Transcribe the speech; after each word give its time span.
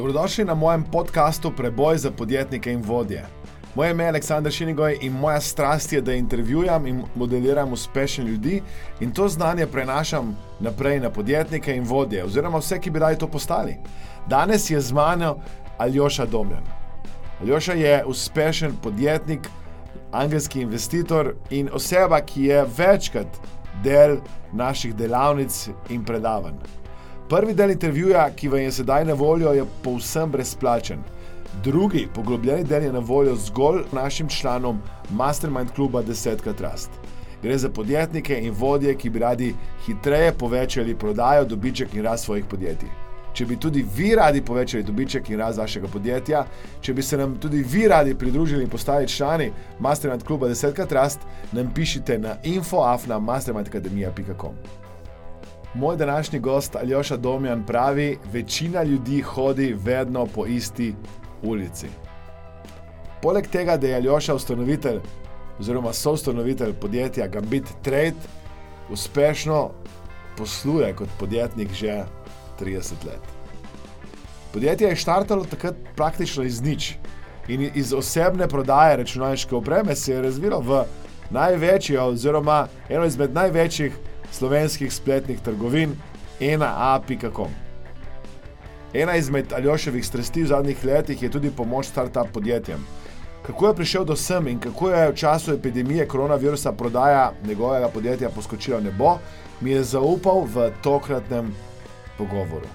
Dobrodošli 0.00 0.44
na 0.44 0.54
mojem 0.54 0.84
podkastu 0.92 1.52
Preboj 1.56 1.98
za 1.98 2.10
podjetnike 2.10 2.72
in 2.72 2.82
vodje. 2.82 3.26
Moje 3.74 3.90
ime 3.90 4.04
je 4.04 4.08
Aleksandr 4.08 4.50
Šinigoj 4.50 4.98
in 5.00 5.12
moja 5.12 5.40
strast 5.40 5.92
je, 5.92 6.00
da 6.00 6.12
intervjujem 6.12 6.86
in 6.86 7.02
modeliram 7.14 7.72
uspešne 7.72 8.24
ljudi 8.24 8.62
in 9.00 9.12
to 9.12 9.28
znanje 9.28 9.66
prenašam 9.66 10.36
naprej 10.60 11.00
na 11.00 11.10
podjetnike 11.10 11.76
in 11.76 11.84
vodje, 11.84 12.24
oziroma 12.24 12.58
vse, 12.58 12.80
ki 12.80 12.90
bi 12.90 12.98
radi 12.98 13.18
to 13.18 13.28
postali. 13.28 13.76
Danes 14.26 14.70
je 14.70 14.80
z 14.80 14.92
mano 14.92 15.36
Aljoša 15.78 16.26
Domljan. 16.26 16.64
Aljoša 17.40 17.72
je 17.72 18.04
uspešen 18.04 18.76
podjetnik, 18.82 19.48
angelski 20.12 20.60
investitor 20.60 21.34
in 21.50 21.68
oseba, 21.72 22.20
ki 22.20 22.44
je 22.44 22.66
večkrat 22.76 23.40
del 23.84 24.16
naših 24.52 24.96
delavnic 24.96 25.68
in 25.90 26.04
predavanj. 26.04 26.79
Prvi 27.30 27.54
del 27.54 27.70
intervjuja, 27.70 28.24
ki 28.34 28.48
vam 28.48 28.58
je 28.58 28.72
sedaj 28.72 29.04
na 29.04 29.14
voljo, 29.14 29.52
je 29.54 29.64
povsem 29.84 30.30
brezplačen. 30.30 30.98
Drugi, 31.62 32.08
poglobljeni 32.14 32.64
del 32.64 32.82
je 32.82 32.92
na 32.92 32.98
voljo 32.98 33.36
zgolj 33.36 33.82
našim 33.92 34.28
članom 34.28 34.80
Mastermind 35.10 35.70
kluba 35.74 36.02
10 36.02 36.54
Trust. 36.58 36.90
Gre 37.42 37.58
za 37.58 37.68
podjetnike 37.68 38.40
in 38.40 38.54
vodje, 38.58 38.96
ki 38.98 39.10
bi 39.10 39.18
radi 39.18 39.54
hitreje 39.86 40.32
povečali 40.32 40.98
prodajo, 40.98 41.44
dobiček 41.44 41.94
in 41.94 42.02
rast 42.02 42.24
svojih 42.24 42.44
podjetij. 42.50 42.88
Če 43.32 43.46
bi 43.46 43.56
tudi 43.56 43.86
vi 43.96 44.14
radi 44.14 44.42
povečali 44.42 44.82
dobiček 44.82 45.30
in 45.30 45.38
rast 45.38 45.58
vašega 45.58 45.86
podjetja, 45.86 46.44
če 46.80 46.94
bi 46.94 47.02
se 47.02 47.16
nam 47.16 47.38
tudi 47.38 47.62
vi 47.62 47.88
radi 47.88 48.14
pridružili 48.14 48.64
in 48.64 48.70
postali 48.70 49.08
člani 49.08 49.52
Mastermind 49.78 50.26
kluba 50.26 50.48
10 50.48 50.86
Trust, 50.86 51.20
nam 51.52 51.70
pišite 51.74 52.18
na 52.18 52.36
infoafna.mastermindacademija.com. 52.42 54.79
Moj 55.74 55.96
današnji 55.96 56.38
gost 56.38 56.76
Aljoša 56.76 57.16
Domjan 57.16 57.66
pravi: 57.66 58.18
Večina 58.32 58.82
ljudi 58.82 59.20
hodi 59.22 59.76
vedno 59.84 60.26
po 60.26 60.46
isti 60.46 60.94
ulici. 61.42 61.86
Poleg 63.22 63.46
tega, 63.46 63.76
da 63.76 63.86
je 63.86 63.94
Aljoša 63.94 64.34
ustanovitelj 64.34 64.98
oziroma 65.58 65.92
soustanovitelj 65.92 66.72
podjetja 66.72 67.26
Gambit 67.28 67.64
Trade, 67.82 68.16
uspešno 68.90 69.70
posluje 70.36 70.94
kot 70.96 71.08
podjetnik 71.18 71.72
že 71.72 72.04
30 72.60 72.92
let. 73.06 73.22
Podjetje 74.52 74.88
je 74.88 74.96
štartalo 74.96 75.44
takrat 75.44 75.74
praktično 75.96 76.42
iz 76.42 76.62
nič 76.62 76.94
in 77.48 77.70
iz 77.74 77.92
osebne 77.92 78.48
prodaje 78.48 78.96
računalniške 78.96 79.54
opreme 79.54 79.96
se 79.96 80.12
je 80.12 80.22
razvilo 80.22 80.60
v 80.60 80.84
največjo 81.30 82.04
oziroma 82.04 82.66
eno 82.88 83.04
izmed 83.04 83.34
največjih 83.34 83.92
slovenskih 84.32 84.92
spletnih 84.92 85.40
trgovin, 85.40 85.96
ena.a.com. 86.40 87.50
Ena 88.94 89.16
izmed 89.16 89.52
Aljoševih 89.52 90.06
strasti 90.06 90.42
v 90.42 90.46
zadnjih 90.46 90.84
letih 90.84 91.22
je 91.22 91.30
tudi 91.30 91.50
pomoč 91.50 91.86
start-up 91.86 92.32
podjetjem. 92.32 92.86
Kako 93.46 93.66
je 93.66 93.74
prišel 93.74 94.04
do 94.04 94.16
sem 94.16 94.48
in 94.48 94.58
kako 94.58 94.90
je 94.90 95.10
v 95.10 95.14
času 95.14 95.52
epidemije 95.52 96.08
koronavirusa 96.08 96.72
prodaja 96.72 97.32
njegovega 97.46 97.88
podjetja 97.88 98.30
poskočila 98.30 98.78
v 98.78 98.84
nebo, 98.84 99.18
mi 99.60 99.70
je 99.70 99.82
zaupal 99.84 100.44
v 100.44 100.70
tokratnem 100.82 101.54
pogovoru. 102.18 102.66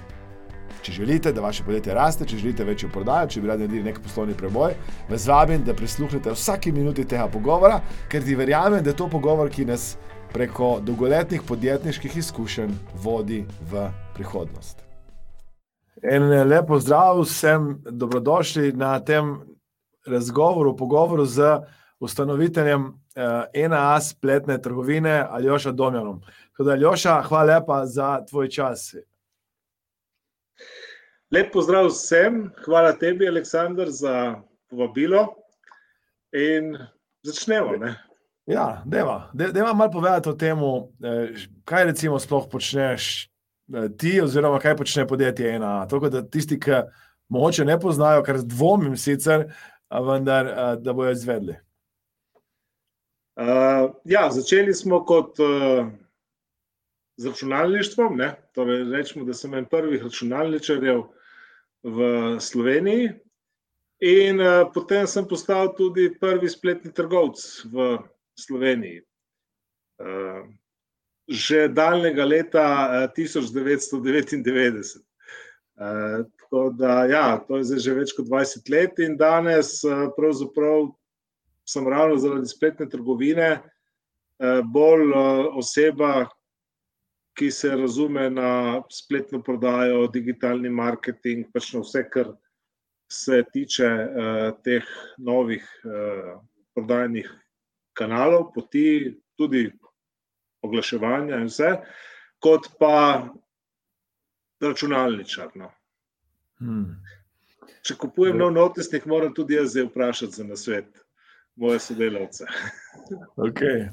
Če 0.81 0.91
želite, 0.91 1.31
da 1.33 1.41
vaše 1.41 1.63
podjetje 1.63 1.93
raste, 1.93 2.25
če 2.25 2.37
želite 2.37 2.63
večjo 2.63 2.89
prodajo, 2.93 3.27
če 3.27 3.41
bi 3.41 3.47
radi 3.47 3.65
naredili 3.65 3.87
nek 3.89 3.99
poslovni 4.03 4.35
preboj, 4.37 4.75
vas 5.09 5.27
vabim, 5.27 5.63
da 5.65 5.73
prisluhnete 5.73 6.31
vsaki 6.31 6.71
minuti 6.71 7.05
tega 7.05 7.25
pogovora, 7.27 7.79
ker 8.09 8.23
ti 8.23 8.35
verjamem, 8.35 8.83
da 8.83 8.93
je 8.93 8.99
to 8.99 9.07
pogovor, 9.09 9.49
ki 9.49 9.65
nas 9.65 9.95
preko 10.35 10.79
dolgoletnih 10.83 11.41
podjetniških 11.47 12.17
izkušenj 12.17 12.71
vodi 13.03 13.45
v 13.71 13.87
prihodnost. 14.15 14.81
En 16.03 16.23
lep 16.27 16.67
pozdrav 16.67 17.21
vsem, 17.21 17.77
dobrodošli 17.87 18.73
na 18.75 18.99
tem 18.99 19.37
razgovoru, 20.07 20.75
pogovoru 20.75 21.25
z 21.25 21.61
ustanoviteljem 21.99 22.83
eh, 23.15 23.67
NAA 23.69 24.01
spletne 24.01 24.57
trgovine 24.61 25.23
Aljoša 25.29 25.71
Domjanom. 25.71 26.19
Teda, 26.57 26.71
Aljoša, 26.71 27.21
hvala 27.29 27.53
lepa 27.53 27.85
za 27.85 28.25
tvoj 28.29 28.49
čas. 28.49 28.95
Lep 31.31 31.53
pozdrav 31.53 31.87
vsem, 31.87 32.49
hvala 32.65 32.91
tebi, 32.99 33.27
Aleksandr, 33.27 33.87
za 33.87 34.35
povabilo. 34.67 35.29
In 36.35 36.75
začnemo. 37.23 37.77
Ne? 37.79 37.95
Ja, 38.45 38.83
deva, 38.85 39.31
deva 39.33 39.73
malo 39.73 39.91
povedati 39.91 40.29
o 40.29 40.33
tem, 40.33 40.57
eh, 40.57 41.47
kaj 41.65 41.85
recimo 41.85 42.19
sploh 42.19 42.45
počneš 42.51 43.25
eh, 43.73 43.89
ti, 43.97 44.21
oziroma 44.21 44.59
kaj 44.61 44.75
počne 44.77 45.07
podjetje 45.07 45.55
ena. 45.55 45.87
Tako 45.89 46.09
da 46.09 46.21
tisti, 46.21 46.59
ki 46.59 46.83
mogoče 47.29 47.65
ne 47.65 47.79
poznajo, 47.79 48.23
kar 48.23 48.37
dvomim 48.45 48.97
sicer, 48.97 49.47
vendar 49.89 50.45
eh, 50.45 50.75
da 50.77 50.93
bojo 50.93 51.11
izvedli. 51.11 51.57
Uh, 53.35 53.91
ja, 54.05 54.29
začeli 54.31 54.73
smo 54.73 55.01
kot 55.03 55.39
uh, 55.43 55.87
z 57.17 57.27
računalništvom. 57.27 58.21
Torej, 58.55 58.83
rečemo, 58.91 59.25
da 59.25 59.33
sem 59.33 59.53
en 59.53 59.65
prvih 59.65 60.03
računalničarjev 60.03 61.01
v 61.83 62.07
Sloveniji. 62.39 63.09
In 63.99 64.39
uh, 64.39 64.69
potem 64.73 65.07
sem 65.07 65.27
postal 65.27 65.73
tudi 65.75 66.13
prvi 66.19 66.49
spletni 66.49 66.93
trgovec 66.93 67.41
v 67.65 67.73
Sloveniji. 67.73 68.11
Eh, 69.99 70.43
že 71.27 71.67
daljnega 71.67 72.25
leta 72.25 72.65
1999. 73.15 74.99
Eh, 75.75 76.23
tako 76.39 76.69
da, 76.69 77.05
ja, 77.05 77.37
to 77.47 77.57
je 77.57 77.63
zdaj 77.63 77.79
že 77.79 77.93
več 77.95 78.13
kot 78.15 78.27
20 78.27 78.69
let, 78.69 78.99
in 78.99 79.17
danes, 79.17 79.83
eh, 79.83 80.07
pravzaprav, 80.17 80.91
sem 81.65 81.87
ravno 81.87 82.17
zaradi 82.21 82.47
spletne 82.47 82.85
trgovine 82.89 83.63
bolj 84.69 85.13
oseba, 85.57 86.27
ki 87.39 87.47
se 87.51 87.71
razume 87.71 88.29
na 88.29 88.83
spletno 88.91 89.39
prodajo, 89.41 90.05
digitalni 90.11 90.69
marketing, 90.69 91.47
pač 91.53 91.71
na 91.73 91.81
vse, 91.81 92.03
kar 92.11 92.35
se 93.09 93.41
tiče 93.53 93.89
teh 94.61 94.85
novih 95.17 95.65
prodajnih 96.75 97.31
kanalov, 97.97 98.51
poti, 98.53 99.15
tudi 99.39 99.65
oglaševanja 100.65 101.39
in 101.41 101.49
vse, 101.49 101.71
kot 102.43 102.69
pa 102.79 103.27
računalničar. 104.61 105.53
No. 105.55 105.71
Hmm. 106.59 106.95
Če 107.85 107.97
kupujem 108.01 108.37
nov 108.41 108.53
notisnik, 108.55 109.05
moram 109.09 109.33
tudi 109.35 109.59
jaz 109.59 109.73
zdaj 109.73 109.89
vprašati 109.91 110.41
za 110.41 110.47
nasvet. 110.47 111.01
Moje 111.55 111.79
sodelavce. 111.79 112.45
Okay. 113.37 113.83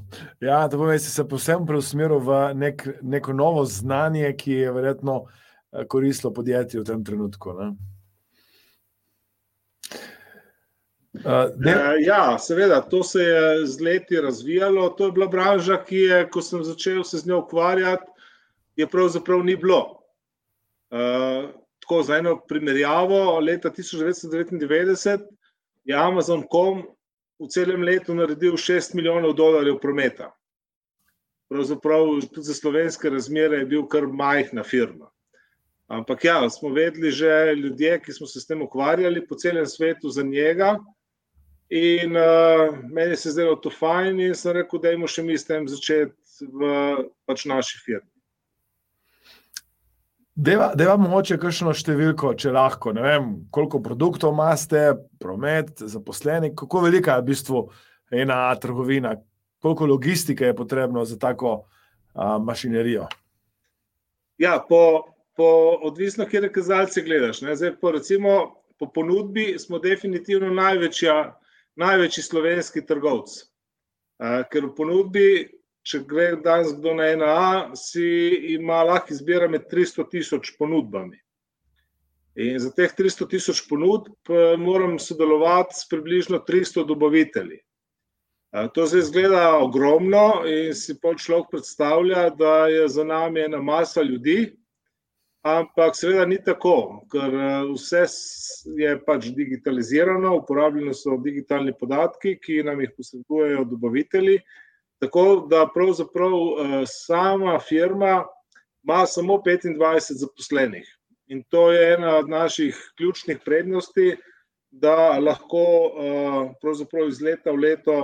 Ja, 0.40 0.68
to 0.70 0.78
pomeni, 0.78 0.96
da 0.96 1.02
si 1.04 1.10
se 1.10 1.24
posebno 1.28 1.66
preusmeril 1.66 2.22
v 2.24 2.36
nek, 2.56 2.84
neko 3.02 3.34
novo 3.36 3.64
znanje, 3.68 4.30
ki 4.38 4.52
je 4.52 4.70
verjetno 4.72 5.16
eh, 5.26 5.84
koristilo 5.84 6.30
podjetju 6.32 6.80
v 6.80 6.86
tem 6.86 7.02
trenutku. 7.04 7.52
Ne? 7.58 7.66
Uh, 11.12 11.52
ja, 12.00 12.38
seveda, 12.38 12.80
to 12.80 13.02
se 13.02 13.22
je 13.22 13.66
z 13.66 13.80
leti 13.80 14.20
razvijalo. 14.20 14.88
To 14.88 15.06
je 15.06 15.12
bila 15.12 15.26
branža, 15.26 15.76
ki 15.84 15.96
je, 15.96 16.22
ko 16.30 16.42
sem 16.42 16.64
začel 16.64 17.04
se 17.04 17.18
z 17.18 17.28
njo 17.28 17.42
ukvarjati, 17.44 18.08
je 18.76 18.86
pravzaprav 18.86 19.44
ni 19.44 19.56
bilo. 19.56 20.00
Uh, 20.90 21.50
tako 21.80 22.02
za 22.02 22.16
eno 22.16 22.38
primerjavo, 22.48 23.38
leta 23.40 23.70
1999 23.70 25.26
je 25.84 25.96
Amazon.com 25.96 26.82
v 27.38 27.48
celem 27.50 27.82
letu 27.82 28.14
naredil 28.14 28.56
6 28.56 28.94
milijonov 28.94 29.34
dolarjev 29.34 29.80
prometa. 29.82 30.30
Pravzaprav 31.50 32.06
tudi 32.32 32.46
za 32.46 32.54
slovenske 32.54 33.10
razmere 33.10 33.58
je 33.58 33.66
bil 33.66 33.86
kar 33.86 34.06
majhna 34.06 34.64
firma. 34.64 35.10
Ampak 35.92 36.24
ja, 36.24 36.50
smo 36.50 36.70
vedeli 36.72 37.10
že 37.10 37.54
ljudje, 37.56 38.00
ki 38.00 38.12
smo 38.12 38.26
se 38.26 38.40
s 38.40 38.46
tem 38.46 38.62
ukvarjali 38.62 39.26
po 39.26 39.34
celem 39.34 39.66
svetu 39.66 40.08
za 40.08 40.22
njega. 40.22 40.78
In 41.72 42.16
uh, 42.16 42.78
meni 42.92 43.16
se 43.16 43.28
je 43.28 43.32
zdelo 43.32 43.56
to 43.56 43.70
fajn, 43.72 44.20
in 44.20 44.34
sem 44.36 44.52
rekel, 44.52 44.80
da 44.82 44.90
imamo 44.92 45.08
še 45.08 45.22
mi 45.24 45.38
s 45.38 45.48
tem 45.48 45.64
začeti 45.64 46.44
v 46.52 46.72
pač 47.24 47.46
naši 47.48 47.78
firmi. 47.80 48.08
Da 50.36 50.72
vam 50.88 51.06
mogoče 51.06 51.38
kakšno 51.40 51.72
številko, 51.76 52.34
če 52.40 52.52
lahko, 52.52 52.92
ne 52.96 53.02
vem, 53.04 53.32
koliko 53.52 53.80
produktov 53.84 54.32
imate, 54.32 54.94
promet, 55.20 55.72
zaposleni, 55.80 56.54
kako 56.56 56.86
velika 56.86 57.16
je 57.16 57.24
v 57.24 57.28
bistvu 57.32 57.64
ena 58.20 58.38
trgovina, 58.60 59.16
koliko 59.64 59.88
logistike 59.94 60.48
je 60.48 60.56
potrebno 60.56 61.04
za 61.08 61.16
tako 61.20 61.66
a, 62.12 62.36
mašinerijo. 62.40 63.08
Ja, 64.40 64.58
po, 64.60 65.12
po 65.36 65.48
odvisno, 65.88 66.28
kje 66.28 66.48
kazalce 66.52 67.04
gledaš. 67.04 67.44
Zdaj, 67.44 67.76
po, 67.80 67.92
recimo, 67.96 68.40
po 68.80 68.88
ponudbi 68.92 69.54
smo 69.60 69.80
definitivno 69.80 70.52
največja 70.52 71.20
največji 71.76 72.22
slovenski 72.22 72.84
trgovec. 72.86 73.34
Ker 74.52 74.68
v 74.68 74.74
ponudbi, 74.76 75.26
če 75.82 76.04
gre 76.06 76.36
danes 76.44 76.74
kdo 76.76 76.94
na 76.94 77.08
ena 77.10 77.30
A, 77.32 77.50
si 77.78 78.04
ima 78.54 78.82
lahko 78.86 79.14
izbira 79.14 79.48
med 79.50 79.66
300 79.70 80.06
tisoč 80.10 80.54
ponudbami. 80.58 81.18
In 82.36 82.56
za 82.62 82.70
teh 82.72 82.92
300 82.96 83.28
tisoč 83.28 83.64
ponudb 83.68 84.30
eh, 84.30 84.56
moram 84.56 84.96
sodelovati 84.98 85.76
s 85.76 85.88
približno 85.88 86.40
300 86.48 86.86
dobavitelji. 86.88 87.60
To 88.52 88.84
zdaj 88.86 89.00
izgleda 89.00 89.42
ogromno 89.64 90.44
in 90.44 90.74
si 90.76 90.92
pa 91.00 91.14
človek 91.16 91.46
predstavlja, 91.54 92.26
da 92.36 92.66
je 92.68 92.88
za 92.88 93.04
nami 93.04 93.40
ena 93.40 93.62
masa 93.64 94.02
ljudi, 94.04 94.52
ampak 95.42 95.96
seveda 95.98 96.24
ni 96.26 96.38
tako, 96.44 97.02
ker 97.10 97.34
eh, 97.34 97.68
vse 97.74 98.04
je 98.78 98.94
pač 99.06 99.30
digitalizirano, 99.36 100.36
uporabljeni 100.38 100.94
so 100.94 101.18
digitalni 101.22 101.74
podatki, 101.78 102.36
ki 102.42 102.62
nam 102.66 102.80
jih 102.80 102.92
posredujejo 102.96 103.64
dobavitelji. 103.70 104.38
Tako 105.02 105.46
da 105.50 105.66
pravzaprav 105.74 106.34
eh, 106.34 106.76
sama 106.86 107.58
firma 107.58 108.22
ima 108.82 109.06
samo 109.06 109.40
25 109.46 110.18
zaposlenih. 110.22 110.86
In 111.26 111.42
to 111.48 111.70
je 111.72 111.94
ena 111.94 112.16
od 112.18 112.28
naših 112.28 112.78
ključnih 112.98 113.38
prednosti, 113.44 114.16
da 114.72 115.18
lahko 115.18 115.62
uh, 116.64 117.08
iz 117.08 117.20
leta 117.20 117.52
v 117.52 117.56
leto 117.56 117.96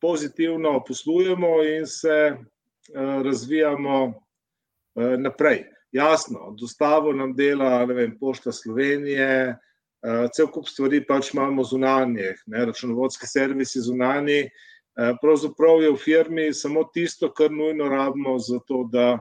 pozitivno 0.00 0.84
poslujemo 0.86 1.62
in 1.64 1.86
se 1.86 2.36
razvijamo 2.94 4.14
naprej. 5.18 5.75
Jasno, 5.96 6.54
dostavo 6.60 7.12
nam 7.12 7.32
dela 7.34 7.84
vem, 7.84 8.18
Pošta 8.20 8.52
Slovenije, 8.52 9.56
uh, 10.04 10.26
cel 10.34 10.50
kup 10.52 10.68
stvari 10.68 11.00
pač 11.08 11.30
imamo 11.32 11.64
zunanje, 11.64 12.34
ne, 12.46 12.64
računovodske 12.68 13.26
servisi 13.26 13.80
zunanje. 13.80 14.42
Uh, 14.96 15.14
pravzaprav 15.22 15.80
je 15.82 15.92
v 15.94 16.00
firmi 16.02 16.46
samo 16.54 16.84
tisto, 16.92 17.30
kar 17.32 17.48
nujno 17.52 17.88
rabimo 17.88 18.36
za 18.38 18.60
to, 18.68 18.82
da 18.92 19.14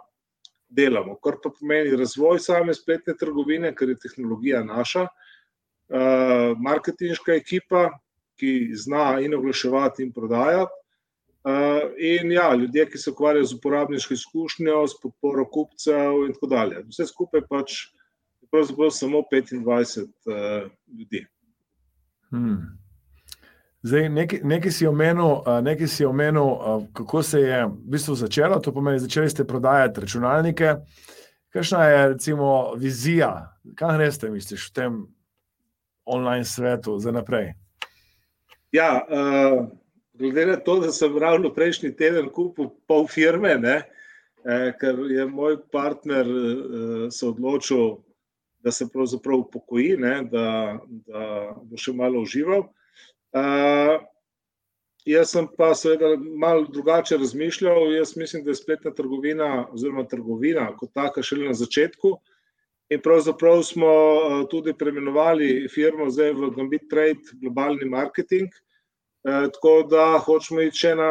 delamo, 0.68 1.16
kar 1.24 1.40
pa 1.44 1.54
pomeni 1.60 1.96
razvoj 1.96 2.42
same 2.44 2.76
spletne 2.76 3.16
trgovine, 3.16 3.72
ker 3.76 3.94
je 3.94 4.02
tehnologija 4.08 4.64
naša, 4.68 5.08
uh, 5.08 6.58
marketinška 6.60 7.40
ekipa, 7.40 7.88
ki 8.36 8.74
zna 8.76 9.22
in 9.24 9.38
oglaševati 9.40 10.04
in 10.04 10.12
prodajati. 10.12 10.85
Uh, 11.46 11.92
in 11.98 12.32
ja, 12.32 12.56
ljudje, 12.56 12.88
ki 12.90 12.98
se 12.98 13.12
ukvarjajo 13.12 13.46
z 13.46 13.54
uporabniško 13.54 14.14
izkušnjo, 14.14 14.88
s 14.88 14.96
podporo 15.02 15.46
kupcev, 15.46 16.24
in 16.26 16.34
tako 16.34 16.48
dalje. 16.48 16.80
Vse 16.90 17.06
skupaj 17.06 17.44
pač 17.50 17.76
je 18.42 18.50
pravzaprav 18.52 18.90
samo 18.90 19.22
25 19.32 20.02
uh, 20.02 20.72
ljudi. 21.00 21.22
Hmm. 22.32 22.58
Zdaj, 23.86 24.10
nekaj, 24.10 24.40
nekaj 24.44 24.72
si 24.72 24.88
omenil, 24.88 25.44
nekaj 25.62 25.88
si 25.88 26.06
omenil, 26.06 26.50
kako 26.94 27.24
se 27.24 27.42
je 27.42 27.66
v 27.66 27.72
bistvu 27.94 28.16
začelo. 28.16 28.58
To 28.60 28.74
pomeni, 28.74 29.00
začeli 29.00 29.30
ste 29.30 29.46
prodajati 29.46 30.02
računalnike. 30.02 30.76
Kakšna 31.54 31.86
je 31.86 32.08
recimo 32.08 32.74
vizija, 32.76 33.54
kaj 33.78 33.98
greste, 33.98 34.30
misliš, 34.34 34.72
v 34.72 34.74
tem 34.74 34.98
online 36.06 36.46
svetu 36.46 36.98
za 37.00 37.12
naprej? 37.12 37.54
Ja, 38.72 39.06
uh, 39.06 39.70
glede 40.20 40.46
na 40.46 40.56
to, 40.56 40.80
da 40.80 40.92
sem 40.92 41.18
ravno 41.18 41.54
prejšnji 41.54 41.96
teden 41.96 42.30
kupil 42.34 42.70
pol 42.88 43.08
firme, 43.08 43.56
ne, 43.60 43.78
eh, 44.46 44.72
ker 44.80 45.00
je 45.10 45.26
moj 45.28 45.58
partner 45.72 46.28
uh, 46.28 47.08
se 47.12 47.28
odločil, 47.28 47.98
da 48.66 48.72
se 48.72 48.88
pravzaprav 48.90 49.44
upokoji, 49.44 49.98
ne, 49.98 50.16
da, 50.32 50.78
da 51.06 51.24
bo 51.62 51.78
še 51.78 51.94
malo 51.94 52.24
užival. 52.26 52.68
Uh, 53.36 54.00
jaz 55.06 55.36
sem 55.36 55.48
pa 55.58 55.74
seveda 55.78 56.16
malo 56.18 56.66
drugače 56.74 57.18
razmišljal. 57.22 57.92
Jaz 57.94 58.16
mislim, 58.18 58.44
da 58.44 58.54
je 58.54 58.62
spletna 58.62 58.94
trgovina, 58.96 59.68
oziroma 59.74 60.08
trgovina 60.10 60.72
kot 60.78 60.94
taka, 60.94 61.22
šele 61.22 61.52
na 61.52 61.54
začetku. 61.54 62.16
In 62.90 63.02
pravzaprav 63.02 63.64
smo 63.66 63.92
tudi 64.50 64.74
preimenovali 64.78 65.68
firmo 65.74 66.10
zdaj 66.10 66.34
v 66.38 66.50
Gambit 66.58 66.90
Trade, 66.90 67.38
globalni 67.42 67.90
marketing, 67.90 68.50
tako 69.26 69.74
da 69.90 70.20
hočemo 70.22 70.62
iti 70.62 70.86
še 70.86 70.94
na 70.96 71.10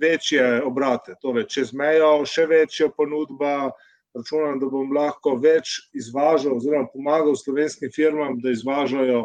večje 0.00 0.62
obrate, 0.66 1.14
torej 1.22 1.46
čez 1.46 1.72
mejo, 1.72 2.24
še 2.26 2.48
večja 2.50 2.90
ponudba. 2.90 3.70
Računam, 4.14 4.60
da 4.62 4.68
bom 4.70 4.92
lahko 4.94 5.32
več 5.42 5.88
izvažal, 5.90 6.60
oziroma 6.60 6.86
pomagal 6.92 7.34
slovenskim 7.34 7.90
firmam, 7.90 8.36
da 8.38 8.52
izvažajo 8.54 9.24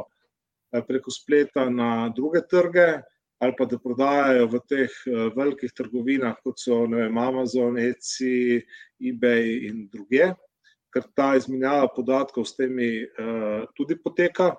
Eh, 0.71 0.81
preko 0.87 1.11
spleta 1.11 1.69
na 1.69 2.09
druge 2.15 2.41
trge, 2.49 3.01
ali 3.41 3.53
pa 3.57 3.65
da 3.65 3.77
prodajajo 3.81 4.45
v 4.47 4.59
teh 4.69 4.97
eh, 5.07 5.29
velikih 5.33 5.71
trgovinah, 5.73 6.35
kot 6.45 6.61
so 6.61 6.83
vem, 6.91 7.17
Amazon, 7.17 7.79
Etsy, 7.81 8.61
eBay 9.01 9.65
in 9.69 9.87
druge, 9.89 10.27
ker 10.93 11.07
ta 11.17 11.31
izmenjava 11.37 11.87
podatkov 11.95 12.45
s 12.45 12.55
temi 12.57 13.05
tudi 13.77 13.93
poteka. 13.93 14.55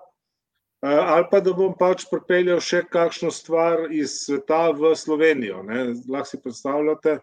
Uh, 0.80 0.88
ali 0.88 1.26
pa 1.30 1.42
da 1.44 1.52
bom 1.52 1.74
pač 1.76 2.06
pripeljal 2.08 2.60
še 2.64 2.86
kakšno 2.88 3.28
stvar 3.34 3.90
iz 3.92 4.22
sveta 4.22 4.70
v 4.72 4.94
Slovenijo. 4.96 5.60
Lahko 6.08 6.28
si 6.30 6.40
predstavljate, 6.40 7.18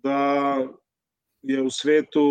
da 0.00 0.20
je 1.44 1.60
v 1.60 1.68
svetu 1.68 2.24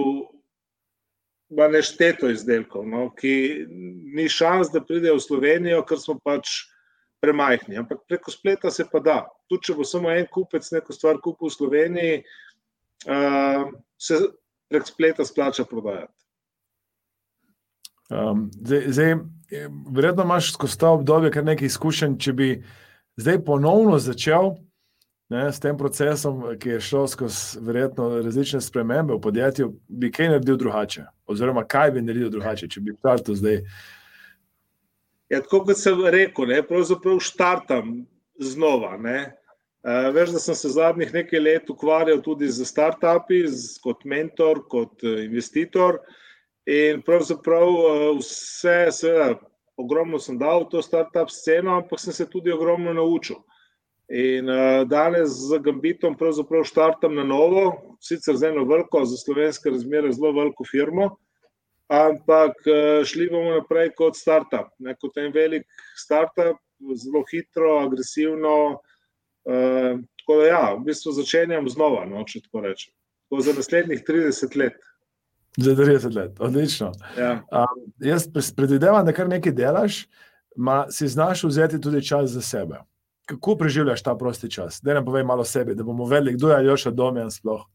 nešteto 1.50 2.32
izdelkov, 2.34 2.88
no, 2.90 3.06
ki 3.14 3.68
ni 4.18 4.26
šans, 4.26 4.74
da 4.74 4.82
pridejo 4.82 5.20
v 5.20 5.26
Slovenijo, 5.28 5.84
ker 5.86 6.02
smo 6.02 6.18
pač 6.26 6.66
premajhni. 7.22 7.78
Ampak 7.78 8.02
preko 8.10 8.34
spleta 8.34 8.74
se 8.74 8.86
pa 8.90 9.00
da. 9.00 9.20
Tudi 9.50 9.70
če 9.70 9.78
bo 9.78 9.86
samo 9.86 10.10
en 10.10 10.26
kupec 10.26 10.66
neko 10.74 10.94
stvar 10.94 11.22
kupil 11.22 11.52
v 11.52 11.54
Sloveniji, 11.54 12.20
uh, 13.14 13.70
se 14.02 14.24
prek 14.74 14.90
spleta 14.90 15.26
splača 15.26 15.70
prodajati. 15.70 16.17
Um, 18.10 18.50
zdaj, 18.56 18.84
zdaj, 18.88 19.16
verjetno 19.92 20.24
imaš 20.24 20.54
skozi 20.54 20.80
to 20.80 20.92
obdobje 20.92 21.32
kar 21.32 21.46
nekaj 21.46 21.66
izkušenj, 21.66 22.18
če 22.24 22.34
bi 22.34 22.50
zdaj 23.20 23.42
ponovno 23.46 24.00
začel 24.00 24.56
ne, 25.30 25.52
s 25.52 25.60
tem 25.60 25.78
procesom, 25.78 26.44
ki 26.60 26.70
je 26.70 26.80
šel 26.88 27.08
skozi 27.12 27.60
verjetno 27.68 28.10
različne 28.24 28.62
spremembe 28.64 29.18
v 29.18 29.22
podjetju, 29.22 29.74
bi 29.88 30.12
kaj 30.12 30.32
naredil 30.38 30.58
drugače? 30.58 31.04
Oziroma, 31.28 31.66
kaj 31.68 31.92
bi 31.98 32.04
naredil 32.06 32.32
drugače, 32.32 32.70
če 32.72 32.84
bi 32.84 32.96
štartil 32.96 33.36
zdaj? 33.36 33.60
Ja, 35.28 35.42
tako 35.44 35.66
kot 35.68 35.80
sem 35.80 36.00
rekel, 36.14 36.48
ne, 36.48 36.62
pravzaprav 36.64 37.20
štartam 37.20 38.06
znova. 38.40 38.96
Ne. 39.04 39.34
Uh, 39.84 40.08
veš, 40.16 40.32
da 40.36 40.40
sem 40.40 40.56
se 40.56 40.72
zadnjih 40.78 41.12
nekaj 41.14 41.40
let 41.44 41.70
ukvarjal 41.70 42.22
tudi 42.24 42.48
z 42.52 42.64
startupi, 42.68 43.44
kot 43.84 44.08
mentor, 44.08 44.64
kot 44.72 45.04
uh, 45.04 45.20
investitor. 45.26 46.00
In 46.68 47.02
pravzaprav 47.02 47.70
uh, 47.70 48.18
vse, 48.20 48.90
seveda, 48.92 49.38
ogromno 49.80 50.20
sem 50.20 50.36
dal 50.36 50.66
v 50.66 50.74
to 50.74 50.82
startup 50.84 51.30
sceno, 51.32 51.78
ampak 51.80 52.02
sem 52.04 52.14
se 52.14 52.26
tudi 52.28 52.52
ogromno 52.52 52.92
naučil. 52.94 53.38
In 54.12 54.50
uh, 54.52 54.84
danes 54.88 55.32
z 55.48 55.62
Gambitom 55.64 56.18
pravzaprav 56.20 56.66
štartam 56.68 57.16
na 57.16 57.24
novo, 57.24 57.96
sicer 58.04 58.36
z 58.36 58.52
eno 58.52 58.66
veliko, 58.68 59.06
za 59.08 59.16
slovenske 59.20 59.72
razmere 59.72 60.12
zelo 60.12 60.34
veliko 60.36 60.68
firmo, 60.68 61.08
ampak 61.88 62.60
uh, 62.68 63.06
šli 63.08 63.30
bomo 63.32 63.56
naprej 63.62 63.94
kot 63.96 64.20
startup, 64.20 64.74
ne, 64.84 64.96
kot 65.00 65.16
en 65.24 65.32
velik 65.32 65.64
startup, 65.96 66.60
zelo 67.00 67.24
hitro, 67.32 67.78
agresivno. 67.86 68.58
Uh, 69.48 70.04
tako 70.20 70.42
da, 70.42 70.52
ja, 70.52 70.64
v 70.76 70.84
bistvu 70.92 71.16
začenjam 71.16 71.72
znova, 71.72 72.04
no, 72.12 72.28
če 72.28 72.44
tako 72.44 72.68
rečem. 72.68 72.92
Tako 73.28 73.44
za 73.44 73.56
naslednjih 73.56 74.04
30 74.04 74.60
let. 74.60 74.76
Za 75.58 75.72
30 75.76 76.16
let, 76.16 76.40
odlično. 76.40 76.92
Ja. 77.18 77.32
Um, 77.52 77.80
jaz 78.00 78.28
predvidevam, 78.56 79.06
da 79.06 79.14
kar 79.14 79.30
nekaj 79.30 79.52
delaš, 79.58 80.04
ma 80.56 80.86
si 80.94 81.08
znaš 81.08 81.44
vzeti 81.44 81.82
tudi 81.82 82.04
čas 82.06 82.30
za 82.30 82.42
sebe 82.42 82.84
kako 83.28 83.56
preživljaš 83.56 84.04
ta 84.04 84.16
prosti 84.16 84.52
čas? 84.52 84.80
Da 84.84 84.94
ne 84.94 85.06
povej 85.06 85.24
malo 85.24 85.44
sebi, 85.44 85.76
da 85.76 85.84
bomo 85.84 86.06
vedeli, 86.06 86.34
kdo 86.34 86.52
je 86.52 86.66
Joša 86.66 86.92
Domjan 86.92 87.32
sploh. 87.32 87.66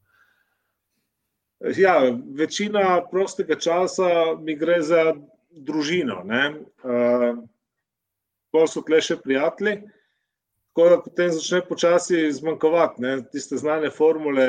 Ja, 1.77 1.99
večina 2.35 3.01
prostega 3.11 3.55
časa 3.55 4.35
mi 4.39 4.55
gre 4.55 4.81
za 4.81 5.13
družino. 5.51 6.23
Ko 8.51 8.63
uh, 8.63 8.69
so 8.69 8.81
tle 8.81 8.99
še 9.01 9.19
prijatelji, 9.21 9.77
tako 10.73 10.89
da 10.89 10.97
potem 11.05 11.31
začne 11.31 11.61
počasi 11.69 12.25
zmanjkovati 12.33 13.01
ne? 13.01 13.13
tiste 13.31 13.57
znane 13.61 13.93
formule, 13.93 14.47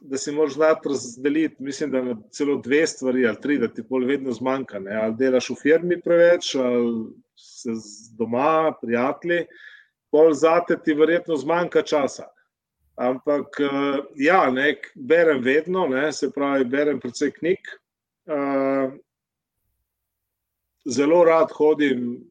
da 0.00 0.18
si 0.18 0.32
moraš 0.32 0.54
znati 0.54 0.88
razdeliti. 0.88 1.62
Mislim, 1.62 1.90
da 1.90 1.98
je 1.98 2.16
celo 2.30 2.56
dve 2.56 2.86
stvari 2.86 3.26
ali 3.26 3.40
tri, 3.40 3.58
da 3.58 3.68
ti 3.68 3.82
pol 3.88 4.06
vedno 4.06 4.32
zmanjka. 4.32 4.78
Ne? 4.78 4.96
Ali 4.96 5.14
delaš 5.18 5.50
v 5.50 5.60
firmi 5.62 6.00
preveč, 6.00 6.54
ali 6.54 7.12
se 7.36 7.70
doma, 8.18 8.72
prijatelji 8.82 9.46
pol 10.14 10.30
zate 10.32 10.76
ti 10.78 10.94
verjetno 10.94 11.36
zmanjka 11.36 11.82
časa. 11.82 12.28
Ampak 12.94 13.58
eh, 13.58 13.96
ja, 14.22 14.44
ne, 14.54 14.76
berem 14.94 15.42
vedno, 15.42 15.88
ne, 15.90 16.12
se 16.14 16.30
pravi, 16.30 16.68
berem 16.70 17.00
predvsej 17.02 17.32
knjig. 17.34 17.72
Uh, 18.24 18.94
zelo 20.88 21.18
rad 21.28 21.50
hodim, 21.52 22.22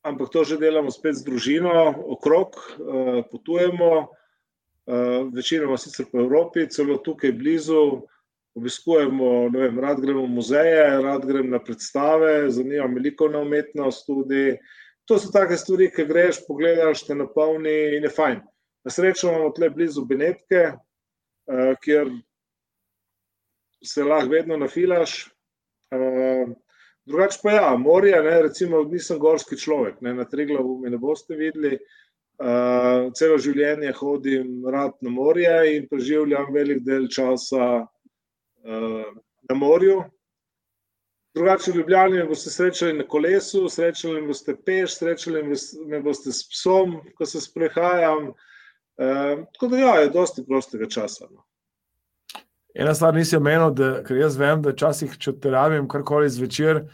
ampak 0.00 0.30
to 0.32 0.46
že 0.48 0.56
delamo 0.56 0.88
spet 0.88 1.18
z 1.18 1.26
družino, 1.26 1.74
okrog, 2.14 2.56
uh, 2.56 3.18
potujemo, 3.28 3.90
večinoma 5.34 5.76
sicer 5.78 6.06
po 6.12 6.20
Evropi, 6.20 6.68
celo 6.70 6.98
tukaj 6.98 7.32
blizu. 7.32 8.02
obiskujemo, 8.54 9.48
vem, 9.54 9.78
rad 9.78 10.00
gremo 10.00 10.24
v 10.26 10.28
muzeje, 10.28 11.02
rad 11.02 11.26
gremo 11.26 11.50
na 11.50 11.60
predstave, 11.62 12.50
zanima 12.50 12.88
me 12.88 13.00
likovna 13.00 13.38
umetnost 13.38 14.06
tudi. 14.06 14.56
To 15.06 15.18
so 15.18 15.30
take 15.32 15.56
stvari, 15.56 15.90
ki 15.94 16.04
greš, 16.06 16.42
pogledaš, 16.48 17.04
te 17.06 17.14
napolni 17.14 17.96
in 17.96 18.06
je 18.06 18.10
fajn. 18.10 18.40
Na 18.84 18.90
srečo 18.90 19.28
imamo 19.28 19.52
tle 19.54 19.70
blizu 19.70 20.04
Benetke, 20.06 20.64
uh, 20.72 21.72
kjer 21.82 22.10
se 23.84 24.04
lahko 24.04 24.34
vedno 24.34 24.58
nafilaš. 24.58 25.30
Uh, 25.94 26.50
drugače 27.06 27.40
pa 27.42 27.52
ja, 27.52 27.76
morje, 27.78 28.22
ne, 28.22 28.36
recimo, 28.42 28.82
nisem 28.84 29.18
gorski 29.18 29.58
človek, 29.58 30.00
ne, 30.00 30.14
na 30.14 30.24
Triglavu 30.24 30.78
me 30.78 30.90
ne 30.90 30.98
boste 30.98 31.38
videli. 31.38 31.78
Uh, 32.40 33.10
celo 33.12 33.36
življenje 33.36 33.90
hodim 33.98 34.62
rad 34.72 34.94
na 35.04 35.10
morje 35.12 35.74
in 35.74 35.82
preživljam 35.90 36.46
velik 36.54 36.78
del 36.86 37.04
časa 37.12 37.66
uh, 37.84 39.10
na 39.50 39.56
morju. 39.58 39.98
Drugače, 41.36 41.74
v 41.74 41.82
Ljubljani 41.82 42.16
me 42.16 42.24
boste 42.30 42.50
srečali 42.50 42.96
na 42.96 43.04
kolesu, 43.04 43.66
srečali 43.68 44.22
me 44.22 44.30
boste 44.32 44.54
peš, 44.56 44.96
srečali 45.02 45.42
me 45.86 46.00
boste 46.00 46.32
s 46.32 46.48
psom, 46.48 46.96
ko 47.18 47.28
se 47.28 47.44
sprehajam. 47.44 48.32
Uh, 48.32 49.44
tako 49.52 49.68
da 49.74 49.84
ja, 49.84 49.94
je 50.00 50.10
dosti 50.16 50.46
prostega 50.48 50.88
časa. 50.88 51.28
No. 51.30 51.44
Ena 52.74 52.94
stvar 52.94 53.14
nisi 53.14 53.36
omenil, 53.36 53.70
da, 53.76 53.92
ker 54.06 54.16
jaz 54.16 54.40
vem, 54.40 54.64
da 54.64 54.72
včasih, 54.72 55.14
če 55.20 55.36
te 55.42 55.52
rabim 55.52 55.88
karkoli 55.92 56.32
zvečer, 56.32 56.86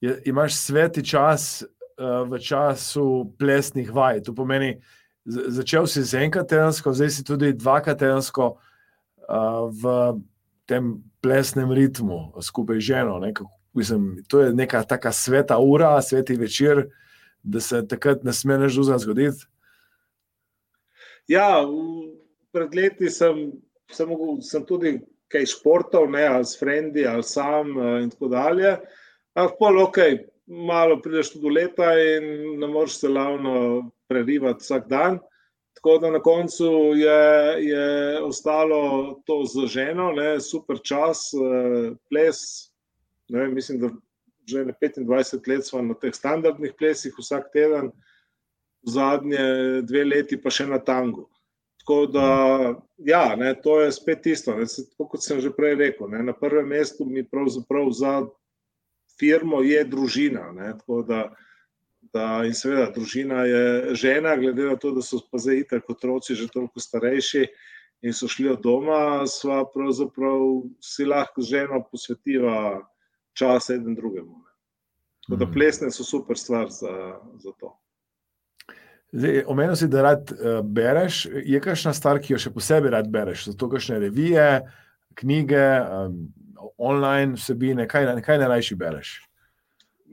je, 0.00 0.16
imaš 0.32 0.56
sveti 0.56 1.04
čas 1.04 1.64
v 1.98 2.38
času 2.38 3.34
plesnih 3.38 3.90
vaj. 3.92 4.22
To 4.26 4.34
pomeni, 4.34 4.80
začel 5.26 5.86
si 5.86 6.02
z 6.02 6.26
enkrat 6.26 6.48
tedensko, 6.50 6.92
zdaj 6.92 7.10
si 7.10 7.24
tudi 7.24 7.52
dvakrat 7.54 7.98
tedensko 8.02 8.56
uh, 8.56 9.70
v 9.70 10.18
tem 10.66 11.02
plesnem 11.22 11.72
ritmu, 11.72 12.34
skupaj 12.40 12.80
z 12.80 12.84
ženo. 12.92 13.20
Mislim, 13.74 14.24
to 14.28 14.40
je 14.40 14.54
neka 14.54 14.82
taka 14.82 15.12
sveta 15.12 15.58
ura, 15.58 16.02
sveti 16.02 16.36
večer, 16.36 16.88
da 17.42 17.60
se 17.60 17.82
takrat 17.88 18.24
ne 18.24 18.32
sme 18.32 18.58
več 18.58 18.78
zgoditi. 18.78 19.46
Ja, 21.28 21.64
pred 22.52 22.74
leti 22.76 23.08
sem, 23.10 23.52
sem, 23.90 24.08
sem 24.44 24.64
tudi 24.68 24.98
kaj 25.32 25.48
športov, 25.50 26.10
ne, 26.12 26.26
ali 26.26 26.44
s 26.44 26.58
frendi, 26.60 27.06
ali 27.06 27.24
sam, 27.24 27.72
in 28.04 28.12
tako 28.12 28.28
dalje. 28.28 28.76
Ampak, 29.34 29.80
ok, 29.88 29.98
malo 30.46 31.00
prideš 31.02 31.32
tudi 31.34 31.48
v 31.48 31.54
leta 31.58 31.92
in 32.00 32.58
ne 32.60 32.66
moreš 32.68 32.98
se 33.00 33.08
lavno 33.08 33.90
prerivati 34.08 34.62
vsak 34.64 34.88
dan. 34.88 35.18
Tako 35.74 35.98
da 35.98 36.10
na 36.10 36.20
koncu 36.22 36.70
je, 36.94 37.22
je 37.68 38.22
ostalo 38.22 39.20
to 39.26 39.42
z 39.44 39.66
ženo, 39.66 40.12
ne, 40.12 40.40
super 40.40 40.78
čas, 40.82 41.30
eh, 41.34 41.92
ples. 42.08 42.38
Ne, 43.28 43.48
mislim, 43.48 43.80
da 43.80 43.90
že 44.46 44.64
25 44.64 45.48
let 45.48 45.66
smo 45.66 45.82
na 45.82 45.94
teh 45.94 46.14
standardnih 46.14 46.74
plesih, 46.78 47.14
vsak 47.18 47.48
teden, 47.52 47.90
zadnje 48.82 49.82
dve 49.82 50.04
leti 50.04 50.36
pa 50.36 50.50
še 50.52 50.66
na 50.68 50.78
tangu. 50.78 51.30
Tako 51.80 52.06
da, 52.06 52.28
ja, 52.96 53.36
ne, 53.36 53.54
to 53.60 53.80
je 53.80 53.92
spet 53.92 54.22
tisto. 54.22 54.54
Ne, 54.56 54.68
tako 54.68 55.08
kot 55.14 55.24
sem 55.24 55.40
že 55.40 55.52
prej 55.52 55.78
rekel, 55.80 56.08
ne, 56.12 56.22
na 56.22 56.36
prvem 56.36 56.68
mestu 56.68 57.04
mi 57.04 57.24
pravzaprav 57.24 57.90
za 57.90 58.14
firmo 59.18 59.62
je 59.62 59.84
družina. 59.84 60.48
Ne, 60.52 60.72
da, 61.08 61.20
da, 62.14 62.26
in 62.46 62.54
seveda, 62.54 62.88
družina 62.94 63.44
je 63.48 63.94
žena, 63.98 64.36
glede 64.40 64.70
na 64.70 64.76
to, 64.80 64.94
da 64.94 65.02
so 65.02 65.22
pa 65.30 65.40
zdaj 65.42 65.66
tako 65.70 65.96
otroci 65.96 66.34
že 66.38 66.48
toliko 66.52 66.80
starejši 66.80 67.46
in 68.04 68.12
so 68.12 68.28
šli 68.28 68.50
od 68.52 68.60
doma, 68.62 69.24
sva 69.26 69.62
pravzaprav 69.64 70.42
si 70.82 71.06
lahko 71.08 71.42
z 71.42 71.56
ženo 71.56 71.80
posvetiva 71.90 72.82
čas 73.32 73.70
eden 73.70 73.94
drugemu. 73.94 74.34
Ne. 74.44 74.52
Tako 75.24 75.38
da 75.40 75.46
mhm. 75.46 75.54
plesne 75.54 75.90
so 75.90 76.04
super 76.04 76.38
stvar 76.38 76.68
za, 76.70 77.18
za 77.40 77.52
to. 77.60 77.72
Omenil 79.46 79.76
si, 79.76 79.88
da 79.88 80.02
rad 80.02 80.30
uh, 80.32 80.60
bereš. 80.66 81.26
Je 81.44 81.60
kakšna 81.62 81.92
stvar, 81.94 82.18
ki 82.18 82.34
jo 82.34 82.38
še 82.42 82.50
posebej 82.50 82.90
rad 82.96 83.08
bereš? 83.10 83.46
So 83.46 83.52
to 83.54 83.68
kakšne 83.70 84.00
revije, 84.02 84.64
knjige, 85.14 85.62
um, 85.80 86.16
online 86.78 87.38
vsebine, 87.38 87.88
kaj, 87.88 88.08
kaj 88.24 88.38
najrajši 88.38 88.74
bereš? 88.78 89.12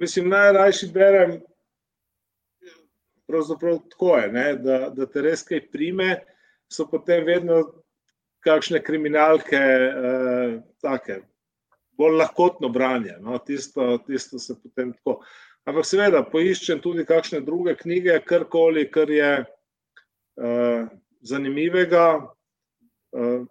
Mislim, 0.01 0.29
najrajši 0.29 0.88
berem, 0.93 1.38
pravzaprav 3.27 3.79
tako 3.89 4.17
je, 4.17 4.31
ne, 4.31 4.46
da, 4.55 4.79
da 4.89 5.05
te 5.05 5.22
res 5.22 5.43
kaj 5.48 5.65
prime, 5.72 6.15
so 6.72 6.88
potem 6.89 7.25
vedno 7.27 7.62
kakšne 8.46 8.81
kriminalke, 8.84 9.60
eh, 9.60 10.58
take, 10.81 11.22
bolj 11.98 12.17
lahkotno 12.17 12.70
branje. 12.70 13.15
No, 13.22 13.38
tisto, 13.38 13.98
tisto 14.08 14.39
se 14.39 14.55
potem 14.63 14.93
tako. 14.93 15.22
Ampak 15.70 15.86
seveda, 15.86 16.24
poiščem 16.25 16.81
tudi 16.81 17.05
kakšne 17.05 17.43
druge 17.46 17.75
knjige, 17.77 18.17
karkoli, 18.25 18.88
kar 18.91 19.12
je 19.13 19.31
eh, 19.46 20.86
zanimivega. 21.22 22.08
Eh, 23.13 23.43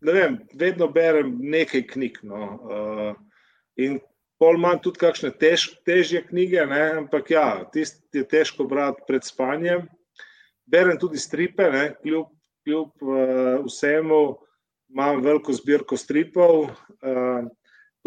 ne 0.00 0.12
vem, 0.12 0.38
vedno 0.54 0.88
berem 0.92 1.34
nekaj 1.40 1.86
knjig. 1.92 2.18
No. 2.22 2.42
Uh, 2.62 3.12
in 3.76 3.98
pol 4.38 4.58
imam 4.58 4.80
tudi 4.82 5.02
kakšne 5.02 5.32
tež, 5.38 5.68
težje 5.86 6.22
knjige, 6.28 6.64
ne? 6.70 6.82
ampak 7.04 7.30
ja, 7.34 7.46
tisti 7.72 8.22
je 8.22 8.26
težko 8.28 8.68
brati 8.70 9.06
pred 9.08 9.26
spanjem. 9.26 9.86
Berem 10.68 10.98
tudi 11.00 11.18
stripe, 11.18 11.70
ne? 11.72 11.84
kljub, 12.02 12.30
kljub 12.66 13.06
uh, 13.06 13.64
vsemu, 13.66 14.22
imam 14.94 15.22
veliko 15.24 15.54
zbirko 15.56 15.98
stripov. 15.98 16.68
Uh, 17.02 17.48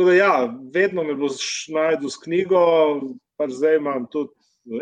da, 0.02 0.14
ja, 0.16 0.36
vedno 0.74 1.04
me 1.04 1.14
boš 1.14 1.68
najdel 1.70 2.10
s 2.10 2.18
knjigo, 2.24 2.62
pa 3.38 3.46
zdaj 3.52 3.78
imam 3.78 4.08
tudi 4.10 4.34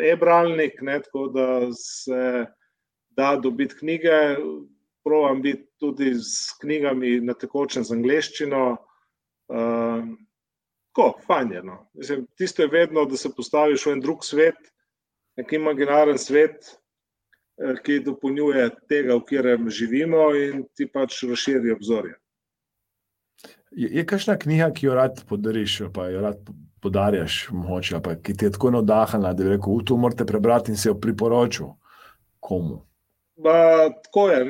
e-bralnik, 0.06 0.80
tako 0.80 1.28
da 1.34 1.48
se 1.76 2.46
da 3.20 3.36
dobiti 3.36 3.76
knjige 3.80 4.38
provam 5.10 5.42
biti 5.42 5.66
tudi 5.82 6.14
s 6.14 6.54
knjigami 6.62 7.18
na 7.26 7.34
tekočem 7.34 7.84
z 7.84 7.98
angliščino. 7.98 8.64
Uh, 9.50 10.12
tako, 10.94 11.20
fajn 11.28 11.52
je. 11.52 11.64
No. 11.64 11.80
Mislim, 11.94 12.28
tisto 12.38 12.62
je 12.62 12.68
vedno, 12.68 13.06
da 13.06 13.18
se 13.18 13.34
postaviš 13.36 13.86
v 13.86 13.96
en 13.98 14.06
drug 14.06 14.26
svet, 14.26 14.60
nek 15.38 15.54
imaginaren 15.54 16.18
svet, 16.18 16.76
eh, 17.58 17.76
ki 17.84 18.00
dopolnjuje 18.06 18.70
tega, 18.90 19.16
v 19.16 19.26
katerem 19.26 19.70
živimo, 19.70 20.30
in 20.36 20.66
ti 20.76 20.88
pač 20.88 21.24
razširi 21.24 21.72
obzorje. 21.72 22.18
Je, 23.72 23.90
je 23.90 24.06
kakšna 24.06 24.38
knjiga, 24.38 24.72
ki 24.74 24.86
jo 24.86 24.98
rad 24.98 25.24
podariš, 25.30 25.82
pa 25.94 26.10
jo 26.10 26.22
rad 26.22 26.42
podarjaš, 26.82 27.48
moče, 27.52 28.02
pa, 28.04 28.16
ki 28.16 28.34
ti 28.34 28.46
je 28.46 28.52
tako 28.52 28.72
navdahnila, 28.72 29.34
da 29.34 29.44
bi 29.44 29.50
rekel: 29.56 29.84
Tu 29.86 29.98
morate 29.98 30.26
prebrati 30.26 30.72
in 30.72 30.78
se 30.78 30.90
jo 30.90 31.00
priporočil 31.00 31.74
komu. 32.40 32.89
Ba, 33.40 33.90
tako 34.04 34.30
je. 34.30 34.44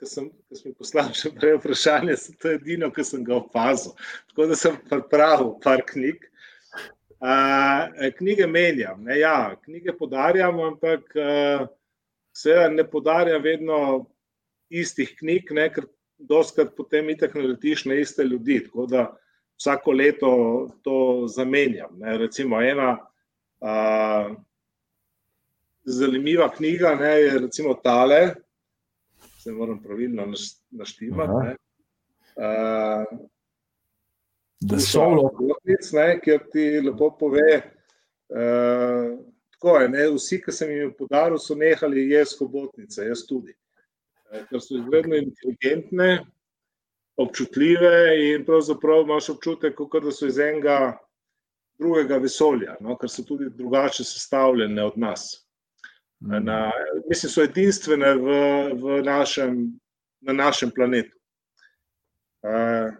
Ko 0.00 0.06
sem, 0.10 0.28
ko 0.48 0.58
sem 0.58 0.74
poslal 0.74 1.10
še 1.14 1.30
prej 1.36 1.58
vprašanje, 1.60 2.16
to 2.42 2.50
je 2.50 2.58
edino, 2.58 2.90
kar 2.94 3.06
sem 3.06 3.22
ga 3.26 3.36
opazil. 3.38 3.94
Tako 4.32 4.48
da 4.50 4.58
sem 4.58 4.78
pripravil 4.90 5.52
par 5.62 5.84
knjig. 5.86 6.26
Uh, 7.24 8.10
knjige 8.18 8.44
menjam, 8.50 8.98
ne, 9.06 9.14
ja, 9.22 9.54
knjige 9.64 9.94
podarjam, 9.96 10.58
ampak 10.60 11.14
uh, 11.16 11.62
seveda 12.36 12.66
ne 12.74 12.84
podarjam 12.84 13.40
vedno 13.40 13.78
istih 14.68 15.14
knjig, 15.16 15.54
ne, 15.56 15.70
ker 15.72 15.86
doskrat 16.18 16.74
potem 16.76 17.08
itek 17.14 17.38
naletiš 17.38 17.86
na 17.88 17.96
iste 18.02 18.26
ljudi. 18.26 18.58
Tako 18.66 18.88
da 18.90 19.06
vsako 19.56 19.94
leto 19.94 20.32
to 20.82 20.98
zamenjam. 21.30 21.94
Ne. 22.02 22.18
Recimo 22.18 22.60
ena. 22.62 22.96
Uh, 23.62 24.34
zanimiva 25.84 26.48
knjiga 26.56 26.94
ne, 26.94 27.12
je 27.20 27.38
recimo 27.38 27.74
tale, 27.74 28.34
se 29.38 29.52
moram 29.52 29.82
pravilno 29.82 30.32
naštimati. 30.70 31.56
Uh, 32.36 33.18
da 34.60 34.78
so 34.80 35.04
lahko 35.04 35.58
nekaj, 35.92 36.20
ki 36.20 36.38
ti 36.52 36.80
lepo 36.80 37.10
pove. 37.18 37.62
Uh, 38.28 39.18
tako 39.52 39.76
je, 39.78 39.88
ne, 39.88 40.06
vsi, 40.16 40.40
ki 40.42 40.52
sem 40.52 40.70
jim 40.70 40.94
podaril, 40.98 41.38
so 41.38 41.54
nehali 41.54 42.08
jesti 42.10 42.40
hobotnice, 42.40 43.04
jaz 43.04 43.26
tudi. 43.28 43.52
Ker 44.48 44.60
so 44.60 44.78
izredno 44.78 45.16
inteligentne, 45.20 46.24
občutljive 47.20 47.94
in 48.32 48.44
pravzaprav 48.44 49.04
imaš 49.04 49.28
občutek, 49.36 49.76
kot 49.76 50.02
da 50.02 50.12
so 50.12 50.26
iz 50.26 50.40
enega 50.42 50.96
drugega 51.78 52.18
vesolja, 52.18 52.76
no, 52.80 52.96
ker 52.98 53.10
so 53.10 53.22
tudi 53.26 53.50
drugače 53.54 54.04
sestavljene 54.04 54.84
od 54.84 54.98
nas. 54.98 55.43
Na, 56.24 56.70
mislim, 57.08 57.30
so 57.30 57.42
edinstvene 57.44 58.14
v, 58.16 58.36
v 58.80 59.00
našem, 59.04 59.58
na 60.24 60.32
našem 60.32 60.70
planetu. 60.72 61.12
Uh, 62.44 62.92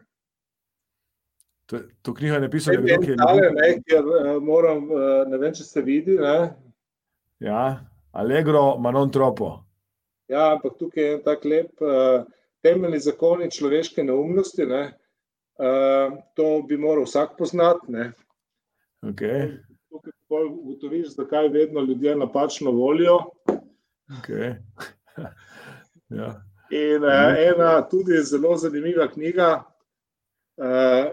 to, 1.66 1.80
to 2.02 2.14
knjigo 2.14 2.34
je 2.34 2.40
napisal 2.40 2.74
ki 2.74 2.80
je 2.80 3.16
napisal 3.16 3.40
nekaj, 3.40 3.78
kjer 3.88 4.04
moram, 4.44 4.88
ne 5.30 5.40
vem, 5.40 5.54
če 5.56 5.64
ste 5.64 5.82
videli. 5.84 6.20
Ne? 6.20 6.52
Ja, 7.44 7.80
Allegro, 8.12 8.76
ma 8.78 8.92
non 8.92 9.10
troppo. 9.10 9.64
Ja, 10.28 10.52
ampak 10.54 10.78
tukaj 10.78 11.04
je 11.04 11.14
en 11.18 11.22
tak 11.24 11.44
lep 11.44 11.82
uh, 11.84 12.24
temeljni 12.64 13.00
zakoni 13.02 13.50
človeške 13.52 14.04
neumnosti. 14.04 14.64
Ne? 14.68 14.84
Uh, 15.60 16.16
to 16.36 16.62
bi 16.68 16.78
moral 16.80 17.04
vsak 17.08 17.36
poznati. 17.38 17.92
Okay. 19.04 19.52
Tukaj 20.28 20.44
ugotoviš, 20.44 21.08
zakaj 21.08 21.48
vedno 21.48 21.80
ljudje 21.80 22.16
napačno 22.16 22.70
volijo. 22.70 23.18
Okay. 24.08 24.54
ja. 26.18 26.42
In 26.70 27.04
uh, 27.04 27.34
ena 27.38 27.88
tudi 27.88 28.22
zelo 28.22 28.56
zanimiva 28.56 29.08
knjiga. 29.12 29.62
Uh, 30.56 31.12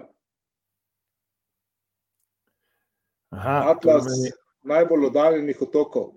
Aha, 3.30 3.72
Atlas 3.72 4.06
meni... 4.06 4.32
najbolj 4.64 5.06
oddaljenih 5.06 5.62
otokov, 5.62 6.14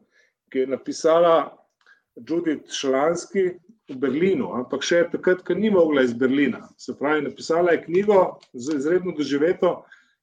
ki 0.51 0.59
je 0.59 0.67
napisala 0.67 1.57
Judith 2.15 2.71
Šlanski 2.71 3.45
v 3.89 3.97
Berlinu, 3.97 4.53
ampak 4.55 4.87
še 4.87 5.09
takrat, 5.11 5.43
ko 5.43 5.55
ni 5.55 5.71
mogla 5.71 6.03
iz 6.07 6.15
Berlina. 6.15 6.69
Se 6.79 6.95
pravi, 6.99 7.27
napisala 7.27 7.75
je 7.75 7.83
knjigo 7.89 8.39
za 8.53 8.79
izredno 8.79 9.17
doživeto, 9.19 9.81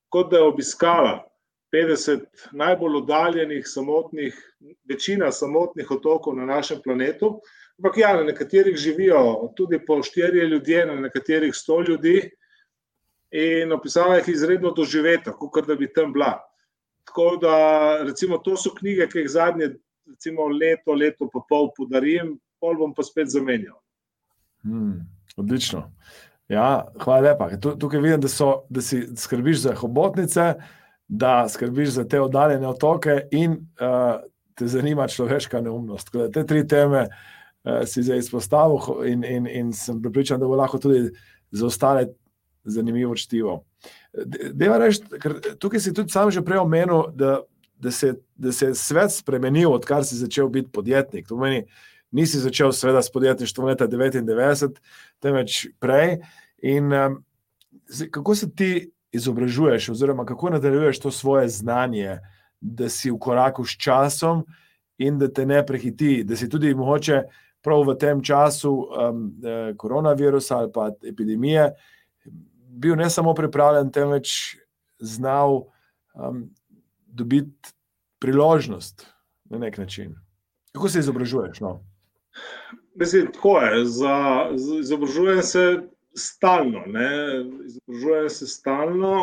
kot 0.10 0.32
da 0.32 0.40
je 0.40 0.48
obiskala 0.54 1.31
50 1.72 2.51
najbolj 2.51 2.98
oddaljenih, 2.98 3.68
samotnih, 3.68 4.38
večina 4.90 5.32
samotnih 5.32 5.92
otokov 5.92 6.36
na 6.36 6.46
našem 6.46 6.82
planetu. 6.84 7.40
Ampak 7.80 7.98
ja, 7.98 8.13
na 8.18 8.24
nekaterih 8.24 8.75
živijo 8.78 9.54
tudi 9.56 9.80
po 9.86 10.04
štirje 10.04 10.48
ljudje, 10.48 10.86
na 10.86 10.96
nekaterih 10.96 11.56
sto 11.56 11.82
ljudi. 11.82 12.30
In 13.32 13.72
opisala 13.72 14.18
jih 14.20 14.28
izredno 14.34 14.72
doživeto, 14.75 15.32
kot 15.34 15.68
da 15.68 15.75
bi 15.75 15.88
tam 15.94 16.13
bila. 16.13 16.34
Tako 17.08 17.38
da, 17.42 17.56
recimo, 18.04 18.38
to 18.38 18.58
so 18.58 18.74
knjige, 18.75 19.08
ki 19.08 19.24
jih 19.24 19.30
zadnje 19.32 19.72
recimo, 20.12 20.48
leto, 20.48 20.94
leto 20.94 21.30
pa 21.34 21.42
pol 21.50 21.72
podarim, 21.78 22.36
pol 22.60 22.78
bom 22.78 22.94
pa 22.94 23.04
spet 23.04 23.32
zamenjal. 23.32 23.78
Hmm, 24.63 25.08
odlično. 25.38 25.88
Ja, 26.51 26.86
hvala 27.00 27.32
lepa. 27.32 27.50
Tukaj 27.58 28.01
vidim, 28.04 28.22
da, 28.22 28.30
so, 28.30 28.66
da 28.70 28.84
si 28.84 29.06
skrbiš 29.18 29.63
za 29.63 29.75
hobotnice, 29.80 30.54
da 31.12 31.50
skrbiš 31.50 31.89
za 31.89 32.08
te 32.08 32.22
oddaljene 32.22 32.68
otoke 32.68 33.20
in 33.32 33.51
uh, 33.51 34.22
te 34.56 34.68
zanima 34.68 35.08
človeška 35.08 35.62
neumnost. 35.62 36.10
Da 36.13 36.30
te 36.32 36.46
tri 36.48 36.63
teme 36.68 37.01
uh, 37.08 37.82
si 37.86 38.03
zdaj 38.03 38.24
izpostavil 38.24 39.03
in, 39.06 39.24
in, 39.24 39.48
in 39.48 39.74
sem 39.74 40.01
pripričan, 40.01 40.39
da 40.39 40.48
bo 40.48 40.56
lahko 40.56 40.80
tudi 40.80 41.10
za 41.51 41.65
ostale 41.65 42.08
zanimivo 42.63 43.15
čtivo. 43.15 43.65
Reč, 44.80 45.01
tukaj 45.60 45.80
si 45.80 45.94
tudi 45.94 46.13
sam 46.13 46.32
že 46.32 46.46
prej 46.46 46.63
omenil, 46.63 47.10
da, 47.12 47.41
da, 47.75 47.91
se, 47.91 48.13
da 48.36 48.51
se 48.51 48.72
je 48.72 48.75
svet 48.75 49.12
spremenil, 49.12 49.74
odkar 49.74 50.06
si 50.08 50.15
začel 50.15 50.48
biti 50.48 50.72
podjetnik. 50.72 51.27
To 51.27 51.36
pomeni, 51.36 51.65
nisi 52.12 52.39
začel 52.39 52.72
seveda 52.72 53.01
s 53.01 53.12
podjetništvom 53.12 53.68
leta 53.68 53.88
99, 53.88 54.80
temveč 55.20 55.68
prej. 55.80 56.22
In 56.63 56.94
um, 56.94 57.20
kako 58.12 58.36
se 58.36 58.51
ti 58.56 58.91
izobražuješ, 59.12 59.89
oziroma 59.89 60.25
kako 60.25 60.50
nadaljuješ 60.50 61.00
to 61.00 61.12
svoje 61.12 61.50
znanje, 61.50 62.20
da 62.62 62.89
si 62.89 63.12
v 63.12 63.18
koraku 63.20 63.65
s 63.65 63.77
časom 63.77 64.46
in 64.98 65.18
da 65.20 65.27
te 65.27 65.46
ne 65.46 65.65
prehiti, 65.65 66.24
da 66.24 66.36
si 66.36 66.50
tudi 66.50 66.75
mogoče 66.75 67.24
prav 67.62 67.84
v 67.88 67.96
tem 67.98 68.22
času 68.24 68.72
um, 68.72 69.34
eh, 69.44 69.74
koronavirusa 69.77 70.58
ali 70.58 70.72
pa 70.74 70.91
epidemije 71.03 71.72
bil 72.72 72.96
ne 72.96 73.10
samo 73.10 73.34
pripravljen, 73.34 73.91
temveč 73.91 74.58
znal 75.00 75.63
um, 76.13 76.50
dobiti 77.08 77.74
priložnost 78.20 79.08
na 79.44 79.58
nek 79.58 79.77
način. 79.77 80.15
Kako 80.72 80.89
se 80.89 81.00
izobražuješ? 81.00 81.60
No? 81.60 81.84
Mislim, 82.96 83.32
tako 83.34 83.60
je. 83.60 83.86
Za, 83.86 84.50
za, 84.56 84.75
izobražujem 84.80 85.41
se 85.41 85.82
stalno. 86.18 86.84
Ne? 86.88 87.10
Izobražujem 87.65 88.30
se 88.30 88.48
stalno, 88.48 89.15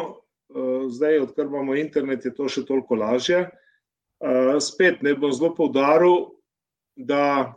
uh, 0.48 0.88
zdaj, 0.88 1.20
odkar 1.28 1.46
imamo 1.46 1.76
internet, 1.76 2.24
je 2.24 2.34
to 2.34 2.48
še 2.48 2.64
toliko 2.66 2.98
lažje. 2.98 3.46
Uh, 4.18 4.56
spet 4.62 5.02
ne 5.02 5.14
bom 5.14 5.32
zelo 5.32 5.52
poudaril, 5.54 6.32
da 6.96 7.54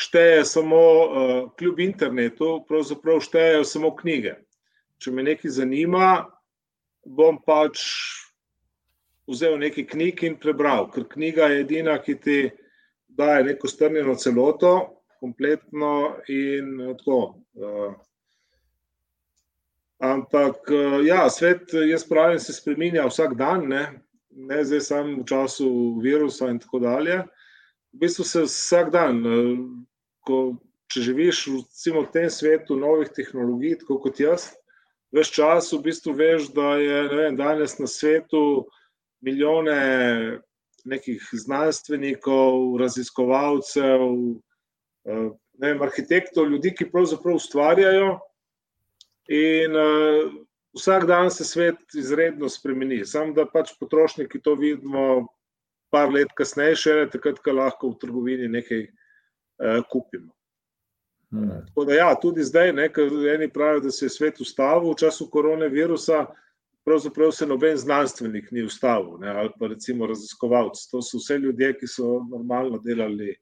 šteje 0.00 0.44
samo, 0.48 0.80
uh, 0.80 1.36
kljub 1.58 1.80
internetu, 1.84 2.58
pravzaprav 2.68 3.20
štejejo 3.24 3.64
samo 3.64 3.92
knjige 3.96 4.38
če 4.98 5.12
me 5.12 5.24
nekaj 5.26 5.52
zanima, 5.58 6.26
bom 7.06 7.38
pač 7.44 7.82
vzel 9.30 9.58
nekaj 9.60 9.88
knjig 9.92 10.22
in 10.28 10.36
prebral, 10.40 10.88
ker 10.92 11.06
knjiga 11.10 11.50
je 11.52 11.64
edina, 11.64 11.96
ki 12.02 12.16
ti 12.22 12.38
daje 13.06 13.44
neko 13.50 13.68
strnjeno 13.68 14.16
celoto, 14.20 14.95
kompletno 15.26 16.16
in 16.32 16.78
tako. 16.98 17.20
Uh, 17.54 17.94
ampak, 19.98 20.70
uh, 20.70 21.00
ja, 21.06 21.26
svet, 21.30 21.74
jaz 21.90 22.06
pravim, 22.08 22.38
se 22.38 22.54
spremenja 22.54 23.06
vsak 23.10 23.34
dan, 23.36 23.66
ne, 23.68 23.84
ne 24.30 24.60
zdaj 24.64 24.84
samo 24.86 25.22
v 25.22 25.26
času 25.28 25.70
virusa 26.04 26.50
in 26.52 26.60
tako 26.62 26.84
dalje. 26.84 27.22
V 27.92 28.04
bistvu 28.04 28.24
se 28.28 28.44
vsak 28.46 28.92
dan, 28.92 29.22
ko, 30.26 30.56
če 30.92 31.08
živiš 31.10 31.46
v 31.48 32.06
tem 32.12 32.30
svetu 32.30 32.76
novih 32.78 33.10
tehnologij, 33.10 33.80
tako 33.82 33.98
kot 34.04 34.20
jaz, 34.20 34.50
Ves 35.14 35.30
čas 35.30 35.70
v 35.72 35.78
bistvu 35.86 36.12
veš, 36.18 36.50
da 36.52 36.74
je 36.76 36.96
vem, 37.08 37.36
danes 37.38 37.78
na 37.78 37.86
svetu 37.86 38.66
milijone 39.24 40.40
nekih 40.84 41.22
znanstvenikov, 41.32 42.76
raziskovalcev, 42.82 44.02
eh, 45.06 45.28
vem, 45.62 45.82
arhitektov, 45.82 46.50
ljudi, 46.50 46.74
ki 46.74 46.90
pravzaprav 46.90 47.38
ustvarjajo. 47.38 48.16
In 49.32 49.74
uh, 49.74 50.34
vsak 50.78 51.06
dan 51.06 51.30
se 51.34 51.44
svet 51.44 51.94
izredno 51.98 52.48
spremeni. 52.48 53.00
Sam 53.04 53.32
da 53.34 53.46
pač 53.50 53.72
potrošniki 53.80 54.38
to 54.42 54.54
vidimo, 54.54 55.26
par 55.90 56.12
let 56.12 56.30
kasneje, 56.38 56.76
še 56.82 56.94
takrat, 57.10 57.40
ko 57.42 57.56
lahko 57.56 57.90
v 57.90 58.00
trgovini 58.02 58.48
nekaj 58.52 58.86
uh, 58.86 59.82
kupimo. 59.90 60.32
Hmm. 61.34 61.64
Da, 61.74 61.94
ja, 61.94 62.08
tudi 62.22 62.44
zdaj, 62.46 62.70
ker 62.94 63.10
eni 63.32 63.48
pravijo, 63.50 63.86
da 63.88 63.90
se 63.90 64.06
je 64.06 64.14
svet 64.14 64.40
ustavil 64.40 64.92
v 64.92 64.98
času 65.00 65.26
koronavirusa, 65.30 66.26
pravzaprav 66.86 67.32
se 67.34 67.48
noben 67.50 67.76
znanstvenik 67.76 68.52
ni 68.54 68.62
ustavil, 68.62 69.16
ne, 69.18 69.32
ali 69.34 69.50
pa 69.58 69.72
recimo 69.72 70.06
raziskovalci. 70.06 70.86
To 70.92 71.02
so 71.02 71.18
vse 71.18 71.40
ljudje, 71.42 71.72
ki 71.80 71.90
so 71.90 72.20
normalno 72.30 72.78
delali 72.78 73.34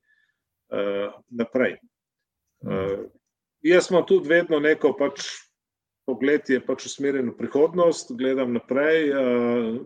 naprej. 1.31 1.77
Uh, 2.65 3.07
jaz 3.65 3.91
imam 3.91 4.07
tudi 4.09 4.29
vedno 4.33 4.61
neko 4.61 4.95
pač, 4.99 5.27
pogled, 6.09 6.45
ki 6.45 6.59
je 6.59 6.65
pač 6.65 6.89
usmerjen 6.89 7.31
v 7.33 7.39
prihodnost, 7.39 8.13
gledam 8.19 8.57
naprej 8.57 9.13
uh, 9.13 9.79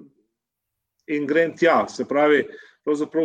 in 1.11 1.27
grem 1.27 1.55
tja. 1.57 1.85
Se 1.91 2.07
pravi, 2.09 2.45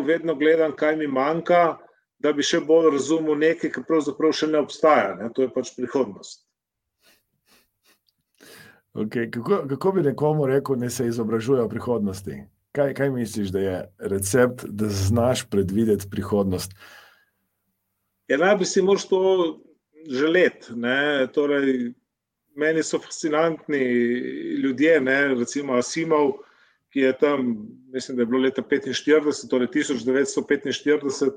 vedno 0.06 0.36
gledam, 0.36 0.76
kaj 0.76 0.98
mi 1.00 1.08
manjka 1.08 1.78
da 2.24 2.32
bi 2.34 2.46
še 2.46 2.62
bolj 2.64 2.94
razumel 2.96 3.38
nekaj, 3.40 3.72
kar 3.76 3.86
pravzaprav 3.88 4.34
še 4.38 4.50
ne 4.52 4.64
obstaja. 4.64 5.14
Ne? 5.20 5.30
To 5.36 5.44
je 5.44 5.52
pač 5.52 5.74
prihodnost. 5.76 6.46
Okay. 8.94 9.28
Kako, 9.34 9.64
kako 9.74 9.92
bi 9.96 10.06
nekomu 10.06 10.48
rekel, 10.48 10.78
da 10.80 10.90
se 10.94 11.08
izobražuje 11.10 11.64
v 11.66 11.72
prihodnosti? 11.72 12.44
Kaj, 12.78 12.94
kaj 12.98 13.10
misliš, 13.14 13.52
da 13.54 13.62
je 13.62 13.78
recept, 14.14 14.66
da 14.70 14.90
znaš 14.90 15.44
predvideti 15.50 16.10
prihodnost? 16.10 16.78
Ja, 18.34 18.38
najprej 18.42 18.66
si 18.66 18.82
moraš 18.82 19.04
to 19.08 19.20
želeti. 20.10 20.74
Torej, 21.34 21.92
meni 22.56 22.84
so 22.84 22.98
fascinantni 23.00 23.84
ljudje, 24.64 25.02
ne? 25.02 25.28
recimo 25.28 25.74
Asimov, 25.78 26.32
ki 26.90 27.00
je 27.00 27.18
tam, 27.18 27.68
mislim, 27.94 28.18
da 28.18 28.22
je 28.22 28.26
bilo 28.26 28.42
leta 28.42 28.62
1945, 28.62 29.50
torej 29.50 29.68
1945 29.68 31.32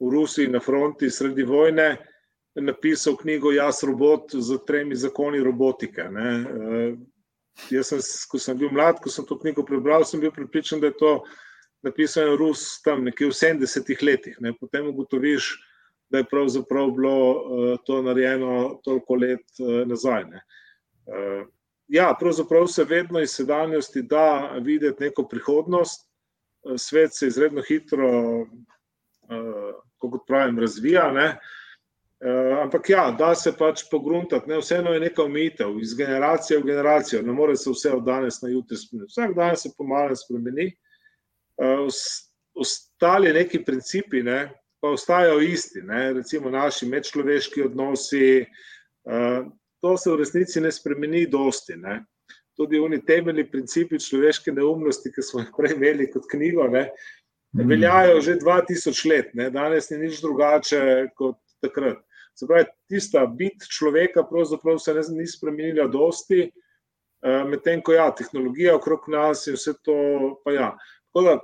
v 0.00 0.10
Rusiji 0.10 0.48
na 0.48 0.60
fronti 0.60 1.10
sredi 1.10 1.42
vojne 1.42 1.96
napisal 2.54 3.16
knjigo 3.16 3.52
Jaz 3.52 3.82
robot 3.82 4.32
z 4.32 4.58
tremi 4.66 4.96
zakoni 4.96 5.40
robotike. 5.44 6.08
Ne. 6.10 6.30
Eh, 6.40 6.96
jaz 7.70 7.92
sem, 7.92 8.00
ko 8.30 8.38
sem 8.38 8.58
bil 8.58 8.72
mlad, 8.72 9.00
ko 9.02 9.12
sem 9.12 9.26
to 9.28 9.36
knjigo 9.38 9.64
prebral, 9.66 10.04
sem 10.08 10.20
bil 10.20 10.32
pripričan, 10.32 10.80
da 10.80 10.86
je 10.86 10.96
to 10.98 11.14
napisano 11.82 12.36
Rus 12.36 12.80
tam 12.82 13.04
nekje 13.04 13.28
v 13.28 13.36
70-ih 13.36 14.02
letih. 14.02 14.40
Ne. 14.40 14.54
Potem 14.56 14.88
ugotoviš, 14.88 15.52
da 16.08 16.18
je 16.18 16.30
pravzaprav 16.30 16.90
bilo 16.90 17.30
uh, 17.30 17.78
to 17.84 18.02
narejeno 18.02 18.80
toliko 18.84 19.14
let 19.14 19.46
uh, 19.58 19.88
nazaj. 19.88 20.24
Ne. 20.24 20.42
Uh, 21.06 21.46
ja, 21.88 22.14
pravzaprav 22.20 22.66
se 22.66 22.84
vedno 22.84 23.20
iz 23.20 23.30
sedanjosti 23.30 24.02
da 24.02 24.58
videti 24.62 25.04
neko 25.04 25.28
prihodnost. 25.28 26.10
Svet 26.76 27.14
se 27.14 27.26
izredno 27.26 27.62
hitro 27.68 28.08
kot 29.98 30.20
pravim, 30.26 30.58
razvija. 30.58 31.10
Ne? 31.12 31.38
Ampak 32.62 32.88
ja, 32.90 33.10
da 33.18 33.34
se 33.34 33.52
pač 33.52 33.82
pogruntati, 33.90 34.48
ne? 34.48 34.58
vseeno 34.62 34.94
je 34.94 35.00
neka 35.00 35.22
omejitev 35.22 35.76
iz 35.80 35.92
generacije 35.96 36.58
v 36.58 36.66
generacijo, 36.70 37.22
ne 37.22 37.32
more 37.32 37.56
se 37.56 37.70
vse 37.70 37.92
od 37.92 38.04
danes 38.04 38.40
na 38.42 38.48
jutri 38.48 38.76
spremeniti. 38.80 39.12
Vsak 39.12 39.34
dan 39.36 39.56
se 39.56 39.74
pomalo 39.76 40.16
spremeni. 40.16 40.70
Ostali 42.54 43.32
neki 43.32 43.64
principi, 43.64 44.22
ne? 44.22 44.54
Pa 44.84 44.90
ostajajo 44.90 45.40
isti, 45.40 45.80
ne? 45.82 46.12
recimo 46.12 46.50
naši 46.50 46.86
medčloveški 46.86 47.62
odnosi. 47.62 48.44
Uh, 49.04 49.46
to 49.80 49.96
se 49.96 50.10
v 50.10 50.18
resnici 50.20 50.60
ne 50.60 50.72
spremeni, 50.72 51.22
dosti. 51.26 51.78
Ne? 51.80 52.02
Tudi 52.56 52.76
oni 52.78 52.98
temeljni 53.00 53.46
principi 53.48 53.96
človeške 53.96 54.52
neumnosti, 54.52 55.08
ki 55.12 55.24
smo 55.24 55.40
jih 55.40 55.54
prej 55.56 55.72
imeli 55.78 56.10
kot 56.12 56.28
knjigo, 56.28 56.68
ne? 56.68 56.82
Mm. 57.56 57.68
veljajo 57.70 58.20
že 58.20 58.34
2000 58.42 59.08
let, 59.08 59.32
ne? 59.34 59.48
danes 59.50 59.88
ni 59.90 60.02
nič 60.02 60.20
drugače 60.20 61.08
kot 61.16 61.40
takrat. 61.64 62.04
Se 62.36 62.44
pravi, 62.50 62.68
tista 62.90 63.24
bit 63.26 63.64
človeka 63.64 64.26
pravzaprav 64.28 64.76
se 64.84 64.92
ne, 64.94 65.06
ni 65.16 65.24
spremenila, 65.24 65.88
dosti, 65.88 66.50
uh, 67.24 67.40
medtem 67.48 67.80
ko 67.80 67.96
ja, 67.96 68.10
tehnologija 68.12 68.76
okrog 68.76 69.08
nas 69.08 69.46
in 69.48 69.56
vse 69.56 69.78
to. 69.80 69.96
Ja. 70.52 70.74
Da, 71.16 71.38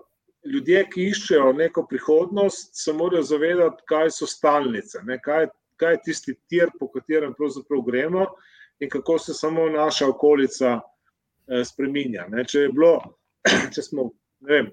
ljudje, 0.46 0.84
ki 0.92 1.08
iščejo 1.10 1.52
neko 1.52 1.84
prihodnost, 1.88 2.70
se 2.76 2.92
morajo 2.92 3.22
zavedati, 3.22 3.84
kaj 3.88 4.10
so 4.14 4.28
stalnice, 4.28 5.02
ne, 5.04 5.18
kaj, 5.22 5.48
kaj 5.80 5.96
je 5.96 6.02
tisti 6.04 6.36
tir, 6.48 6.72
po 6.78 6.88
katerem 6.92 7.34
pravzaprav 7.36 7.82
gremo 7.86 8.26
in 8.80 8.88
kako 8.88 9.18
se 9.18 9.34
samo 9.34 9.68
naša 9.70 10.08
okolica 10.08 10.78
eh, 10.80 11.64
spreminja. 11.64 12.26
Ne. 12.28 12.44
Če 12.44 12.66
je 12.66 12.72
bilo, 12.72 12.94
če 13.74 13.84
smo, 13.84 14.10
ne 14.46 14.54
vem. 14.54 14.70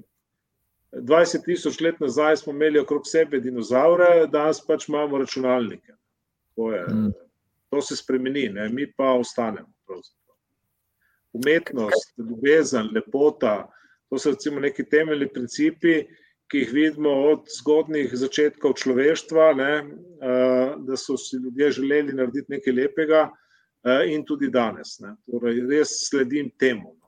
20 0.95 1.43
tisoč 1.43 1.81
let 1.83 1.99
nazaj 1.99 2.37
smo 2.39 2.53
imeli 2.55 2.79
okrog 2.79 3.03
sebe 3.05 3.41
dinozaure, 3.43 4.27
danes 4.31 4.61
pač 4.65 4.87
imamo 4.87 5.19
računalnike. 5.19 5.97
To, 6.55 6.71
je, 6.71 6.85
mm. 6.87 7.11
to 7.69 7.81
se 7.83 7.97
spremeni, 7.99 8.47
ne? 8.55 8.69
mi 8.69 8.87
pa 8.87 9.11
ostanemo. 9.19 9.67
Pravzaprav. 9.85 10.37
Umetnost, 11.37 12.13
ljubezen, 12.17 12.87
lepota, 12.95 13.67
To 14.09 14.19
so 14.19 14.31
recimo 14.31 14.63
neki 14.63 14.85
temeljni 14.87 15.27
principi, 15.33 15.97
ki 16.47 16.63
jih 16.63 16.71
vidimo 16.73 17.11
od 17.31 17.49
zgodnih 17.57 18.13
začetkov 18.15 18.77
človeštva, 18.79 19.49
ne, 19.59 19.73
da 20.87 20.95
so 20.95 21.17
si 21.19 21.41
ljudje 21.43 21.73
želeli 21.81 22.15
narediti 22.15 22.55
nekaj 22.55 22.73
lepega, 22.73 23.25
in 24.07 24.25
tudi 24.25 24.49
danes. 24.49 24.99
Ne. 24.99 25.15
Torej, 25.31 25.61
res 25.69 25.89
sledim 26.09 26.49
temu. 26.59 26.95
No. 26.95 27.07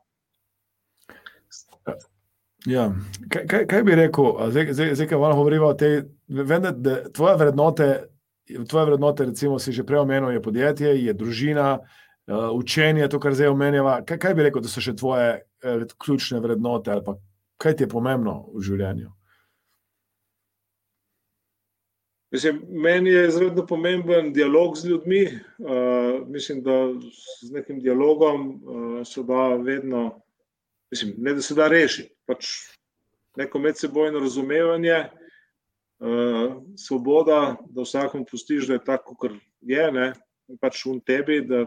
Ja. 2.67 2.89
Kaj, 3.29 3.45
kaj, 3.47 3.65
kaj 3.71 3.83
bi 3.83 3.95
rekel, 3.95 4.33
zdaj, 4.51 4.73
zdaj, 4.73 4.95
zdaj 4.95 5.07
kaj 5.07 5.19
malo 5.19 5.35
govorimo 5.35 5.71
o 5.71 5.73
tej, 5.73 6.01
vem, 6.27 6.65
da 6.83 6.97
tvoje 7.15 7.37
vrednote, 7.39 7.87
tvoje 8.69 8.85
vrednote, 8.85 9.25
recimo, 9.31 9.59
si 9.59 9.71
že 9.71 9.85
prej 9.87 10.03
omenil, 10.03 10.33
je 10.35 10.41
podjetje, 10.43 10.91
je 11.05 11.13
družina, 11.13 11.79
uh, 12.29 12.49
učenje, 12.53 13.07
to, 13.09 13.19
kar 13.19 13.33
zdaj 13.33 13.47
omenjava. 13.47 13.99
Kaj, 14.05 14.19
kaj 14.19 14.35
bi 14.37 14.45
rekel, 14.47 14.61
da 14.61 14.71
so 14.71 14.83
še 14.83 14.95
tvoje 14.95 15.39
uh, 15.39 15.85
ključne 15.97 16.41
vrednote 16.43 16.91
ali 16.93 17.17
kaj 17.59 17.75
ti 17.75 17.83
je 17.83 17.91
pomembno 17.91 18.45
v 18.53 18.63
življenju? 18.63 19.09
Mislim, 22.31 22.61
meni 22.69 23.09
je 23.09 23.27
izredno 23.27 23.65
pomemben 23.65 24.33
dialog 24.33 24.77
z 24.77 24.91
ljudmi. 24.91 25.23
Uh, 25.57 26.27
mislim, 26.29 26.61
da 26.63 26.93
z 27.41 27.51
nekim 27.51 27.79
dialogom 27.81 28.49
uh, 28.49 29.07
se 29.07 29.23
da 29.23 29.55
vedno, 29.55 30.21
mislim, 30.91 31.15
ne 31.17 31.33
da 31.33 31.41
se 31.41 31.57
da 31.57 31.67
rešiti. 31.67 32.13
Pač 32.29 32.51
neko 33.37 33.59
medsebojno 33.59 34.19
razumevanje, 34.19 34.99
uh, 35.99 36.61
svoboda, 36.77 37.55
da 37.69 37.81
vsakom 37.81 38.25
pustiš, 38.29 38.67
da 38.67 38.77
je 38.77 38.85
tako, 38.85 39.15
kot 39.15 39.33
je, 39.61 39.91
ne, 39.91 40.13
pač 40.61 40.85
v 40.85 40.99
tebi, 41.05 41.41
da 41.49 41.65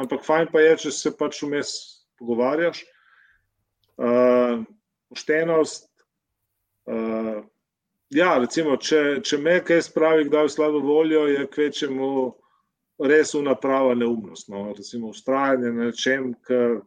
ampak 0.00 0.24
fajn 0.26 0.50
pa 0.52 0.62
je, 0.64 0.76
če 0.86 0.92
se 0.96 1.12
pač 1.16 1.42
vmes 1.42 1.72
pogovarjaš. 2.20 2.84
Uh, 4.00 4.62
poštenost. 5.12 5.88
Uh, 6.88 7.42
ja, 8.10 8.36
recimo, 8.40 8.76
če, 8.80 9.20
če 9.24 9.38
me 9.38 9.58
kaj 9.64 9.84
spravi, 9.88 10.28
kdaj 10.30 10.48
v 10.48 10.54
slabo 10.54 10.80
voljo, 10.84 11.26
je 11.30 11.44
kvečemu 11.52 12.08
res 13.08 13.34
unaprava 13.38 13.94
neumnost. 13.98 14.48
No? 14.52 14.70
Recimo, 14.76 15.12
ustrajanje 15.12 15.74
na 15.76 15.92
čem, 15.92 16.32
kar. 16.46 16.80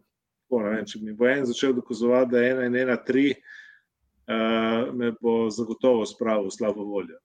Če 0.55 0.99
mi 1.01 1.11
bo 1.11 1.25
en 1.27 1.41
začel 1.49 1.73
dokazovati, 1.75 2.29
da 2.31 2.39
je 2.39 2.49
ena 2.53 2.65
in 2.69 2.75
ena 2.77 2.95
tri, 3.03 3.31
uh, 3.33 4.93
me 4.95 5.09
bo 5.17 5.49
zagotovo 5.51 6.05
spravil 6.07 6.45
v 6.47 6.53
slabo 6.53 6.85
voljo. 6.85 7.17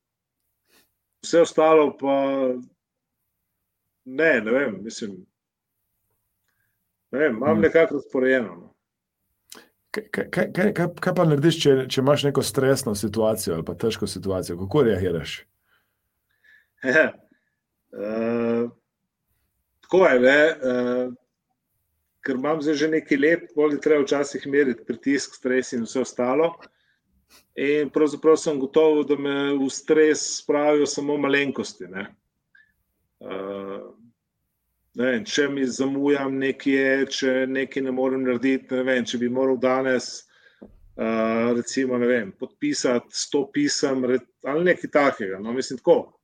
Vse 1.22 1.42
ostalo 1.44 1.92
pa 2.00 2.16
ne, 4.08 4.30
ne 4.40 4.50
vem, 4.50 4.80
mislim, 4.82 5.18
Ne, 7.10 7.26
imam 7.26 7.52
hmm. 7.52 7.60
nekako 7.60 7.94
razporejeno. 7.94 8.56
No. 8.56 8.74
Kaj, 9.90 10.30
kaj, 10.30 10.52
kaj, 10.54 10.72
kaj, 11.02 11.14
pa 11.16 11.24
narediš, 11.26 11.56
če, 11.64 11.72
če 11.90 12.00
imaš 12.00 12.22
neko 12.28 12.42
stresno 12.46 12.94
situacijo 12.94 13.56
ali 13.56 13.64
pa 13.66 13.74
težko 13.74 14.06
situacijo? 14.06 14.58
Kako 14.60 14.82
reagiraš? 14.86 15.32
uh, 16.86 18.70
tako 19.82 20.06
je, 20.06 20.20
ne? 20.22 20.54
Uh, 20.54 21.10
ker 22.22 22.34
imam 22.38 22.62
zdaj 22.62 22.76
že 22.78 22.88
nekaj 22.92 23.18
let, 23.18 23.42
bolj 23.56 23.80
treba 23.82 24.04
včasih 24.04 24.46
meriti 24.46 24.86
pritisk, 24.86 25.34
stres 25.40 25.72
in 25.74 25.82
vse 25.88 25.98
ostalo. 26.06 26.52
In 27.58 27.90
pravzaprav 27.90 28.38
sem 28.38 28.62
gotov, 28.62 29.02
da 29.10 29.18
me 29.18 29.58
v 29.58 29.66
stres 29.74 30.38
spravijo 30.38 30.86
samo 30.86 31.18
malenkosti. 31.18 31.90
Uh, 31.90 33.90
vem, 34.98 35.24
če 35.24 35.48
mi 35.52 35.66
zamujam 35.66 36.38
nekje, 36.40 37.06
če 37.14 37.46
nekaj 37.46 37.84
ne 37.86 37.94
morem 37.94 38.24
narediti, 38.26 38.74
ne 38.74 38.84
vem, 38.86 39.06
če 39.06 39.20
bi 39.22 39.30
moral 39.32 39.58
danes 39.60 40.10
uh, 40.62 41.52
recimo, 41.56 41.98
vem, 41.98 42.32
podpisati 42.38 43.14
sto 43.14 43.46
pisem 43.52 44.04
ali 44.06 44.64
nekaj 44.64 44.90
takega. 44.90 45.38
No, 45.38 45.52
mislim, 45.52 45.78
tako, 45.78 46.20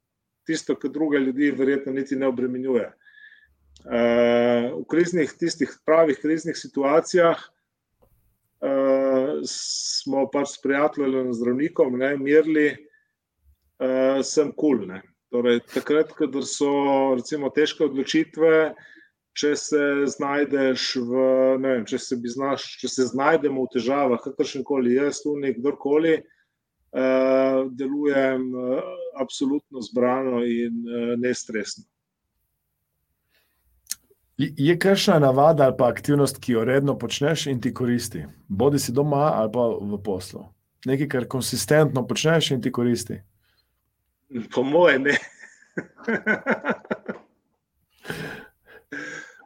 tisto, 0.47 0.77
kar 0.77 0.91
druge 0.91 1.19
ljudi 1.19 1.51
verjetno 1.51 1.93
niti 1.93 2.17
ne 2.17 2.27
obremenjuje. 2.31 2.89
Uh, 3.87 4.81
v 4.81 4.85
kriznih, 4.91 5.31
tistih 5.39 5.71
pravih 5.87 6.19
kriznih 6.19 6.57
situacijah 6.59 7.39
uh, 8.67 9.37
smo 9.47 10.27
pač 10.33 10.57
s 10.57 10.63
prijateljem, 10.63 11.31
zdravnikom, 11.37 11.99
ne, 12.01 12.17
mirili, 12.19 12.73
uh, 13.79 14.25
sem 14.27 14.51
kul. 14.51 14.83
Cool, 14.89 14.99
Torej, 15.37 15.61
takrat, 15.69 16.13
ko 16.17 16.41
so 16.49 16.71
recimo, 17.19 17.51
težke 17.53 17.85
odločitve, 17.85 18.73
če 19.37 19.51
se 19.61 19.81
znajdeš 20.09 20.85
v, 21.05 21.25
ne 21.61 21.73
vem, 21.75 21.83
če 21.85 21.99
se, 22.01 22.17
znaš, 22.33 22.65
če 22.81 22.89
se 22.89 23.07
znajdemo 23.11 23.67
v 23.67 23.73
težavah, 23.75 24.23
kakršen 24.25 24.65
koli 24.65 24.95
jaz, 24.97 25.21
tu 25.21 25.35
nekdorkoli, 25.37 26.15
uh, 26.23 27.69
delujem 27.69 28.49
uh, 28.49 28.81
absolutno 29.21 29.85
zbrano 29.85 30.41
in 30.41 30.81
uh, 30.89 31.13
nestresno. 31.21 31.85
Je 34.41 34.73
kakšna 34.81 35.21
navada 35.21 35.69
ali 35.69 35.77
pa 35.77 35.93
aktivnost, 35.93 36.41
ki 36.41 36.57
jo 36.57 36.65
redno 36.65 36.97
počneš 36.97 37.47
in 37.53 37.61
ti 37.61 37.75
koristi? 37.77 38.25
Bodi 38.49 38.81
si 38.81 38.93
doma 38.93 39.35
ali 39.37 39.53
pa 39.53 39.69
v 39.69 40.01
poslu. 40.01 40.49
Nekaj, 40.89 41.13
kar 41.13 41.29
konsistentno 41.29 42.09
počneš 42.09 42.55
in 42.57 42.65
ti 42.65 42.73
koristi. 42.73 43.21
Po 44.55 44.63
moje 44.63 44.99
ne. 44.99 45.17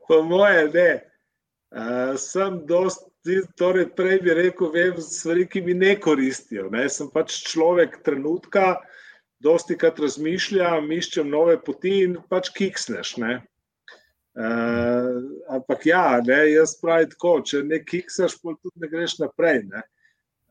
po 0.08 0.22
moje 0.22 0.68
ne. 0.74 0.90
Uh, 1.70 2.16
sem 2.18 2.66
dosti, 2.66 3.36
torej 3.58 3.92
prej 3.94 4.18
bi 4.24 4.34
rekel, 4.34 4.72
vem 4.74 4.96
stvari, 4.98 5.46
ki 5.46 5.60
mi 5.62 5.74
ne 5.74 5.94
koristijo. 6.00 6.70
Ne. 6.72 6.88
Sem 6.90 7.10
pač 7.12 7.36
človek 7.46 8.00
trenutka, 8.06 8.80
dosti 9.44 9.76
krat 9.78 10.00
razmišljam, 10.02 10.90
iščem 10.96 11.30
nove 11.30 11.60
poti 11.62 12.00
in 12.08 12.16
pač 12.32 12.50
kiksneš. 12.56 13.16
Ne. 13.22 13.38
Uh, 14.40 15.20
ampak 15.52 15.86
ja, 15.90 16.20
ne, 16.24 16.40
jaz 16.54 16.74
pravim 16.80 17.10
tako, 17.12 17.40
če 17.46 17.62
ne 17.66 17.82
kiksneš, 17.84 18.38
tudi 18.40 18.82
ne 18.82 18.90
greš 18.90 19.18
naprej. 19.20 19.62
Ne. 19.68 19.84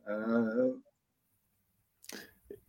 Uh, 0.06 0.78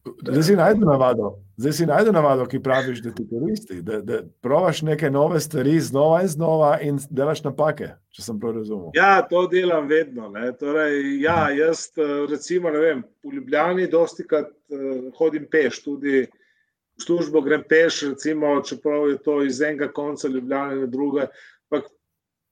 Zdaj 0.05 0.43
si 0.43 0.57
najdel 0.57 0.89
navado, 0.89 1.35
zdaj 1.57 1.73
si 1.73 1.87
najdel 1.87 2.15
navado, 2.17 2.47
ki 2.49 2.63
praviš, 2.65 3.03
da 3.05 3.11
ti 3.13 3.27
koristi, 3.29 3.83
da, 3.85 3.99
da 4.01 4.23
provaš 4.41 4.81
neke 4.83 5.11
nove 5.11 5.41
stvari 5.41 5.81
znova 5.81 6.23
in 6.23 6.29
znova 6.29 6.71
in 6.81 6.99
delaš 7.11 7.43
napake, 7.45 7.91
če 8.17 8.25
sem 8.25 8.39
prav 8.41 8.57
razumel. 8.57 8.89
Ja, 8.97 9.21
to 9.29 9.45
delam 9.53 9.89
vedno. 9.89 10.31
Torej, 10.61 11.21
ja, 11.21 11.51
jaz, 11.53 11.91
recimo, 12.31 12.73
vem, 12.73 13.03
v 13.25 13.35
Ljubljani 13.37 13.91
dosti 13.93 14.25
krat 14.29 14.49
uh, 14.49 15.13
hodim 15.19 15.45
peš, 15.53 15.83
tudi 15.85 16.25
v 16.25 17.05
službo 17.05 17.45
grem 17.45 17.63
peš, 17.69 18.03
recimo, 18.15 18.57
čeprav 18.65 19.09
je 19.11 19.21
to 19.25 19.43
iz 19.45 19.61
enega 19.61 19.93
konca 19.93 20.29
Ljubljana 20.29 20.81
na 20.81 20.87
druge. 20.89 21.29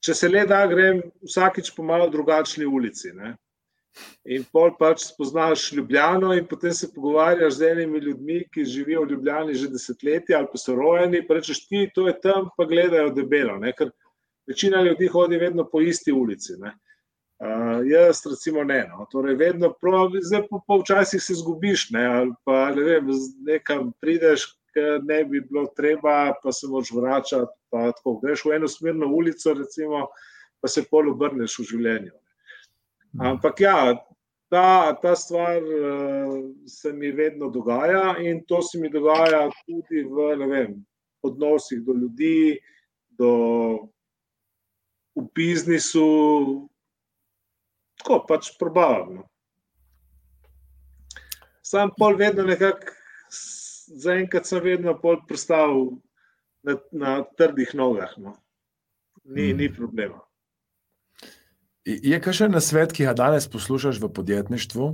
Če 0.04 0.14
se 0.14 0.28
le 0.28 0.44
da, 0.46 0.60
grem 0.70 1.00
vsakič 1.26 1.72
po 1.74 1.82
malo 1.82 2.06
drugačni 2.12 2.66
ulici. 2.66 3.10
Ne? 3.16 3.34
In 4.28 4.44
pol 4.52 4.74
pač 4.78 5.06
spoznaš 5.06 5.70
Ljubljano, 5.72 6.34
in 6.36 6.46
potem 6.46 6.74
se 6.76 6.90
pogovarjaš 6.94 7.60
z 7.60 7.70
enimi 7.72 8.02
ljudmi, 8.04 8.42
ki 8.52 8.64
živijo 8.64 9.04
v 9.04 9.12
Ljubljani 9.12 9.54
že 9.54 9.70
desetletja 9.72 10.38
ali 10.38 10.50
pa 10.52 10.60
so 10.60 10.74
rojeni. 10.76 11.24
Pa 11.26 11.38
rečeš, 11.38 11.64
ti 11.68 11.86
to 11.94 12.08
je 12.08 12.18
tam, 12.20 12.50
pa 12.56 12.66
gledajo 12.68 13.14
debelo. 13.16 13.56
Ne? 13.58 13.72
Ker 13.72 13.90
večina 14.48 14.82
ljudi 14.82 15.08
hodi 15.08 15.40
vedno 15.40 15.64
po 15.72 15.80
isti 15.80 16.12
ulici. 16.12 16.58
Ne? 16.58 16.74
Uh, 17.38 17.86
jaz, 17.86 18.24
recimo, 18.26 18.64
ne. 18.64 18.80
No. 18.90 19.06
Torej, 19.10 19.36
vedno, 19.38 19.70
prav, 19.80 20.10
zdaj 20.20 20.42
pa, 20.50 20.58
pa 20.66 20.78
včasih 20.80 21.22
se 21.22 21.36
zgubiš, 21.38 21.90
ne, 21.94 22.06
ali 22.06 22.32
pa 22.44 22.72
ne 22.74 22.82
vem, 22.82 23.12
nekam 23.46 23.92
prideš, 24.02 24.48
ki 24.74 24.86
ne 25.06 25.20
bi 25.24 25.40
bilo 25.46 25.68
treba, 25.76 26.32
pa 26.42 26.52
se 26.52 26.66
moraš 26.66 26.90
vračati. 26.96 27.54
Tako, 27.70 28.16
greš 28.24 28.42
v 28.44 28.56
eno 28.56 28.68
smerno 28.68 29.06
ulico, 29.14 29.54
recimo, 29.54 30.08
pa 30.60 30.68
se 30.68 30.82
pol 30.90 31.12
obrneš 31.12 31.60
v 31.60 31.68
življenju. 31.70 32.16
Ampak 33.16 33.60
ja, 33.60 33.96
ta, 34.52 34.92
ta 35.02 35.14
stvar 35.16 35.62
uh, 35.62 36.50
se 36.66 36.92
mi 36.92 37.10
vedno 37.10 37.48
dogaja 37.50 38.16
in 38.20 38.44
to 38.44 38.62
se 38.62 38.78
mi 38.78 38.90
dogaja 38.90 39.48
tudi 39.66 40.04
v 40.04 40.48
vem, 40.48 40.76
odnosih 41.22 41.80
do 41.84 41.92
ljudi, 41.92 42.58
do, 43.08 43.32
v 45.16 45.24
biznisu, 45.34 46.68
tako 47.98 48.24
pač 48.28 48.52
probavamo. 48.58 49.24
Sam 51.62 51.90
pol 51.98 52.16
vedno 52.16 52.46
nekako, 52.48 52.94
zaenkrat 53.88 54.46
sem 54.46 54.62
vedno 54.64 54.94
pol 55.00 55.18
predstavil 55.28 55.98
na, 56.64 56.78
na 56.92 57.12
trdih 57.36 57.74
nogah. 57.74 58.14
No. 58.16 58.36
Ni, 59.24 59.50
hmm. 59.50 59.58
ni 59.58 59.68
problema. 59.72 60.22
Je 61.88 62.18
kaj 62.20 62.34
še 62.36 62.48
na 62.52 62.60
svet, 62.60 62.92
ki 62.92 63.06
ga 63.08 63.14
danes 63.16 63.48
poslušaš 63.48 64.00
v 64.02 64.10
podjetništvu 64.12 64.90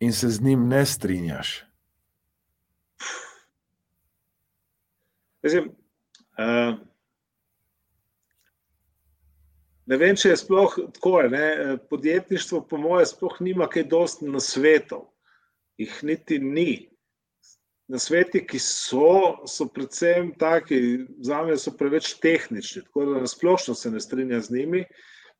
in 0.00 0.12
se 0.12 0.30
z 0.32 0.40
njim 0.40 0.68
ne 0.68 0.80
strinjaš? 0.88 1.50
Mislim, 5.44 5.68
uh, 6.40 6.80
Ne 9.84 9.98
vem, 10.00 10.16
če 10.16 10.32
je 10.32 10.40
sploh 10.40 10.76
tako. 10.96 11.18
Ne? 11.28 11.76
Podjetništvo, 11.90 12.62
po 12.70 12.80
mojem, 12.80 13.06
sploh 13.10 13.36
nima 13.44 13.68
kaj 13.68 13.88
dosti 13.92 14.28
na 14.32 14.40
svetu. 14.40 15.02
Ih 15.80 15.98
niti 16.02 16.38
ni. 16.40 16.88
Na 17.92 18.00
sveti, 18.00 18.40
ki 18.48 18.56
so, 18.64 19.44
so 19.50 19.66
predvsem 19.68 20.30
taki, 20.40 20.78
za 21.20 21.42
me 21.44 21.58
so 21.60 21.74
preveč 21.76 22.14
tehnični, 22.22 22.80
tako 22.86 23.10
da 23.10 23.20
nasplošno 23.26 23.74
se 23.76 23.90
ne 23.92 24.00
strinjam 24.00 24.40
z 24.40 24.54
njimi, 24.56 24.80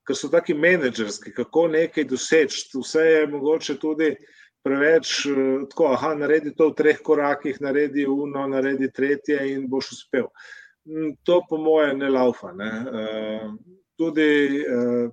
ker 0.07 0.17
so 0.17 0.29
taki 0.33 0.55
menedžerski, 0.55 1.33
kako 1.35 1.69
nekaj 1.73 2.05
doseči. 2.11 2.67
Vse 2.77 3.05
je 3.05 3.27
mogoče 3.33 3.79
tudi 3.81 4.11
preveč, 4.65 5.27
tako, 5.71 5.93
aha, 5.93 6.15
naredi 6.17 6.55
to 6.57 6.71
v 6.71 6.77
treh 6.79 7.01
korakih, 7.05 7.61
naredi 7.61 8.07
uno, 8.09 8.47
naredi 8.49 8.91
tretje 8.93 9.41
in 9.53 9.69
boš 9.69 9.93
uspel. 9.97 10.29
To, 11.25 11.41
po 11.49 11.57
mojem, 11.61 11.99
ne 11.99 12.11
laufa. 12.13 12.53
Ne? 12.57 12.71
Uh, 12.85 13.51
tudi, 13.97 14.65
eh, 14.69 15.11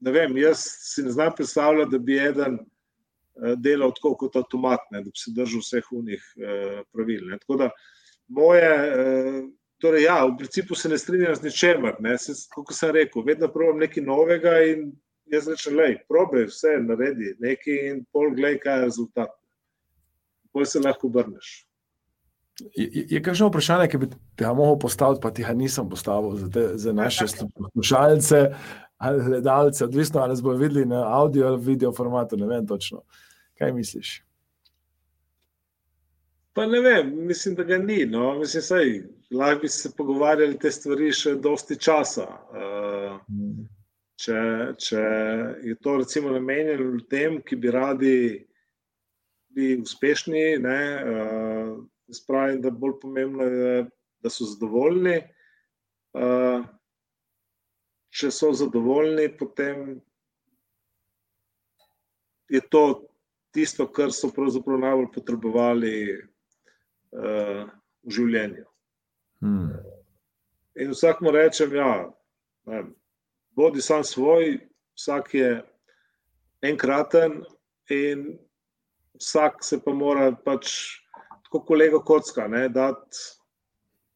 ne 0.00 0.12
vem, 0.12 0.36
jaz 0.36 0.64
si 0.80 1.02
ne 1.02 1.10
znam 1.10 1.32
predstavljati, 1.36 1.90
da 1.90 1.98
bi 1.98 2.18
eden 2.18 2.58
eh, 2.58 3.54
delal 3.56 3.92
tako 3.94 4.14
kot 4.16 4.36
avtomat, 4.36 4.80
ne, 4.90 5.02
da 5.02 5.10
bi 5.10 5.18
se 5.18 5.34
držal 5.34 5.62
vseh 5.62 5.92
unih 5.92 6.22
eh, 6.36 6.82
pravil. 6.92 7.26
Ne. 7.28 7.38
Tako 7.38 7.56
da 7.64 7.70
moje, 8.28 8.70
torej 9.82 10.06
ja, 10.06 10.20
v 10.26 10.36
principu 10.38 10.78
se 10.78 10.88
ne 10.88 10.98
strinjam 10.98 11.34
z 11.34 11.48
ničemer, 11.48 11.96
ne, 12.00 12.14
se, 12.18 12.36
kot 12.54 12.70
sem 12.76 12.92
rekel, 12.94 13.24
vedno 13.26 13.48
probujem 13.50 13.82
nekaj 13.82 14.04
novega 14.06 14.54
in 14.70 14.92
jaz 15.32 15.48
rečem, 15.50 15.74
lej, 15.78 15.98
probaj 16.08 16.46
vse 16.50 16.76
naredi, 16.84 17.34
nekaj 17.42 17.82
in 17.90 18.00
pol 18.14 18.30
gledaj, 18.36 18.60
kaj 18.62 18.78
je 18.78 18.86
rezultat. 18.86 19.36
Pol 20.52 20.68
se 20.68 20.80
lahko 20.84 21.10
obrneš. 21.10 21.52
Je, 22.76 23.06
je 23.10 23.20
kakšno 23.24 23.48
vprašanje, 23.48 23.88
ki 23.90 24.00
bi 24.02 24.10
te 24.36 24.46
lahko 24.46 24.76
postavil, 24.86 25.18
pa 25.22 25.32
ti 25.34 25.42
ga 25.42 25.54
nisem 25.56 25.88
postavil 25.88 26.36
za, 26.38 26.50
te, 26.52 26.66
za 26.78 26.92
naše 26.92 27.26
poslušalce 27.58 28.42
ali 29.02 29.24
gledalce, 29.24 29.84
odvisno 29.84 30.20
ali 30.20 30.42
bodo 30.42 30.60
videli 30.60 30.84
na 30.86 31.00
audio 31.18 31.46
ali 31.46 31.64
video 31.64 31.92
formatu. 31.92 32.36
Ne 32.36 32.46
vem 32.46 32.66
točno. 32.66 33.02
Kaj 33.58 33.72
misliš? 33.72 34.20
Pa 36.52 36.66
ne 36.66 36.80
vem, 36.80 37.10
mislim, 37.26 37.54
da 37.54 37.64
ga 37.64 37.78
ni. 37.78 38.04
No. 38.06 38.38
Mislim, 38.38 38.62
saj, 38.62 39.02
lahko 39.32 39.60
bi 39.60 39.68
se 39.68 39.92
pogovarjali 39.96 40.58
te 40.58 40.70
stvari 40.70 41.12
še 41.14 41.36
dosti 41.40 41.78
časa. 41.80 42.26
Uh, 42.52 43.16
če, 44.20 44.38
če 44.78 45.02
je 45.66 45.76
to 45.82 45.96
recimo 46.02 46.32
namenjeno 46.34 46.90
ljudem, 46.96 47.40
ki 47.46 47.56
bi 47.56 47.72
radi 47.72 48.16
bili 49.52 49.80
uspešni. 49.82 50.44
Ne, 50.62 50.82
uh, 51.00 51.72
Jaz 52.12 52.20
pravim, 52.26 52.58
da 52.60 52.70
bolj 52.70 52.98
pomembno 53.00 53.44
je, 53.48 53.84
da 54.20 54.30
so 54.30 54.44
zadovoljni. 54.44 55.16
Uh, 56.12 56.66
če 58.12 58.28
so 58.34 58.50
zadovoljni, 58.52 59.30
potem 59.38 59.94
je 62.52 62.60
to 62.68 62.82
tisto, 63.56 63.86
kar 63.88 64.12
so 64.12 64.28
pravzaprav 64.34 64.82
najbolj 64.82 65.08
potrebovali 65.14 65.94
uh, 66.12 67.64
v 68.04 68.16
življenju. 68.18 68.66
Hmm. 69.42 69.74
In 70.78 70.92
vsak 70.94 71.20
mu 71.20 71.32
rečem, 71.34 71.74
ja, 71.74 72.08
bodi 73.58 73.82
sam 73.82 74.04
svoj, 74.06 74.60
vsak 74.96 75.34
je 75.34 75.50
enkraten, 76.62 77.42
in 77.90 78.38
vsak 79.20 79.64
se 79.64 79.80
pa 79.84 79.92
mora 79.94 80.30
pač 80.32 80.70
kot 81.50 81.66
kolega 81.66 81.98
kocka, 81.98 82.46
ne, 82.48 82.68
dati 82.72 83.18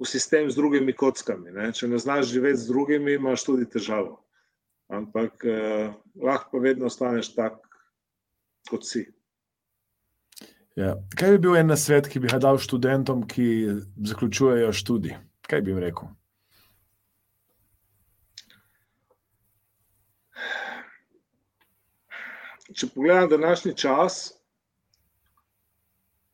v 0.01 0.09
sistem 0.09 0.51
z 0.51 0.57
drugimi 0.57 0.93
kockami. 0.93 1.53
Ne. 1.53 1.73
Če 1.73 1.89
ne 1.89 1.99
znaš 2.01 2.31
živeti 2.33 2.63
z 2.63 2.71
drugimi, 2.71 3.17
imaš 3.17 3.45
tudi 3.49 3.69
težavo. 3.69 4.21
Ampak 4.93 5.45
eh, 5.45 5.93
lahko 6.23 6.57
pa 6.57 6.63
vedno 6.63 6.87
ostaneš 6.87 7.33
tak, 7.35 7.59
kot 8.71 8.87
si. 8.87 9.07
Ja. 10.77 10.93
Kaj 11.17 11.31
bi 11.31 11.39
bil 11.39 11.55
en 11.57 11.73
svet, 11.81 12.09
ki 12.13 12.21
bi 12.21 12.29
ga 12.29 12.37
dal 12.37 12.59
študentom, 12.61 13.23
ki 13.25 13.47
zaključujejo 14.11 14.75
študij? 14.77 15.15
Kaj 15.49 15.63
bi 15.65 15.73
jim 15.73 15.81
rekel? 15.81 16.11
Če 22.77 22.91
pogledam 22.93 23.31
današnji 23.31 23.73
čas, 23.81 24.19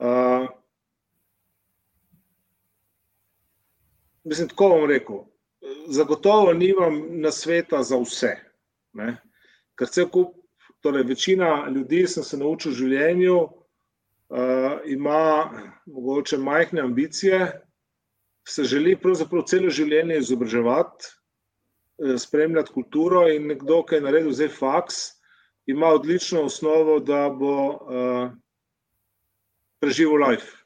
uh, 0.03 0.49
mislim, 4.25 4.51
tako 4.51 4.73
bom 4.75 4.91
rekel. 4.91 5.23
Zagotovo 5.87 6.51
nimam 6.53 6.99
na 7.23 7.31
sveta 7.31 7.83
za 7.87 8.01
vse. 8.03 8.35
Ne? 8.99 9.13
Ker 9.79 9.87
se 9.87 10.09
kup, 10.11 10.35
torej 10.83 11.07
večina 11.07 11.69
ljudi, 11.71 12.09
sem 12.11 12.27
se 12.27 12.37
naučil 12.43 12.73
v 12.73 12.81
življenju, 12.81 13.37
ima 14.87 15.51
mogoče 15.87 16.39
majhne 16.39 16.81
ambicije, 16.81 17.63
se 18.49 18.65
želi 18.65 18.97
pravzaprav 18.97 19.45
celo 19.47 19.71
življenje 19.71 20.19
izobraževati, 20.19 21.11
eh, 22.03 22.19
spremljati 22.19 22.73
kulturo 22.73 23.27
in 23.29 23.47
nekdo, 23.47 23.83
ki 23.87 23.95
je 23.95 24.07
naredil 24.07 24.33
zdaj 24.33 24.49
faks, 24.49 24.95
ima 25.67 25.93
odlično 25.95 26.43
osnovo, 26.43 26.99
da 26.99 27.29
bo 27.31 27.55
uh, 27.71 28.31
preživel 29.79 30.19
life. 30.19 30.57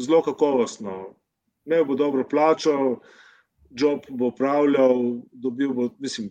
Zelo 0.00 0.22
kakovostno, 0.22 1.14
ne 1.64 1.82
bo 1.84 1.94
dobro 1.94 2.24
plačal, 2.24 2.96
job 3.70 4.08
bo 4.08 4.30
upravljal, 4.32 5.20
dobil 5.32 5.74
bo, 5.76 5.90
mislim, 5.98 6.30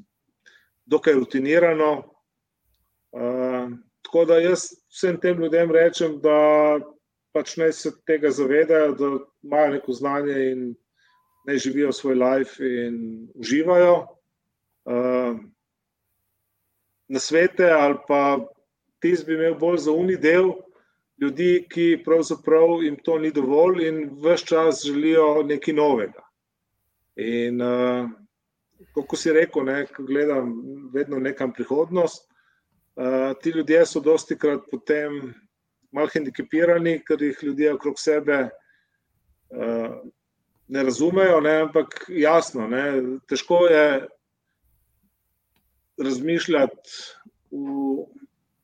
dokaj 0.85 1.13
rutinirano. 1.13 1.91
Uh, 3.11 3.50
tako 4.11 4.25
da 4.25 4.41
jaz 4.43 4.59
vsem 4.91 5.19
tem 5.19 5.39
ljudem 5.39 5.71
rečem, 5.71 6.17
da 6.19 6.79
pač 7.31 7.55
naj 7.57 7.71
se 7.71 7.91
tega 8.05 8.27
zavedajo, 8.31 8.91
da 8.99 9.09
imajo 9.43 9.69
neko 9.71 9.93
znanje 9.93 10.33
in 10.51 10.65
naj 11.47 11.57
živijo 11.57 11.91
svoj 11.95 12.15
life 12.19 12.59
in 12.59 13.29
uživajo. 13.35 14.07
Uh, 14.83 15.39
na 17.07 17.19
svete 17.19 17.69
ali 17.71 17.95
pa 18.07 18.39
tisti 18.99 19.25
bi 19.25 19.33
imel 19.33 19.55
bolj 19.55 19.77
za 19.77 19.91
uni 19.91 20.17
del 20.17 20.51
ljudi, 21.21 21.65
ki 21.71 22.01
pravzaprav 22.03 22.83
jim 22.83 22.97
to 23.03 23.17
ni 23.19 23.31
dovolj 23.31 23.87
in 23.87 24.09
vse 24.19 24.45
čas 24.45 24.83
želijo 24.85 25.43
nekaj 25.43 25.73
novega. 25.73 26.25
In 27.15 27.61
uh, 27.61 28.11
kot 28.91 29.15
si 29.19 29.31
rekel, 29.31 29.63
ne, 29.63 29.85
gledam 29.97 30.51
vedno 30.93 31.19
nekam 31.19 31.53
prihodnost, 31.53 32.30
uh, 32.95 33.31
ti 33.41 33.49
ljudje 33.49 33.85
so 33.85 33.99
dosti 33.99 34.37
krat 34.37 34.65
potem 34.71 35.33
malo 35.91 36.09
hendikepirani, 36.13 37.01
ker 37.05 37.21
jih 37.21 37.43
ljudje 37.43 37.73
okrog 37.73 37.99
sebe 37.99 38.39
uh, 38.47 39.95
ne 40.71 40.83
razumejo, 40.83 41.41
ne, 41.41 41.55
ampak 41.67 42.05
jasno, 42.07 42.67
ne, 42.67 42.83
težko 43.27 43.65
je 43.67 44.07
razmišljati 45.99 46.89
v 47.51 48.05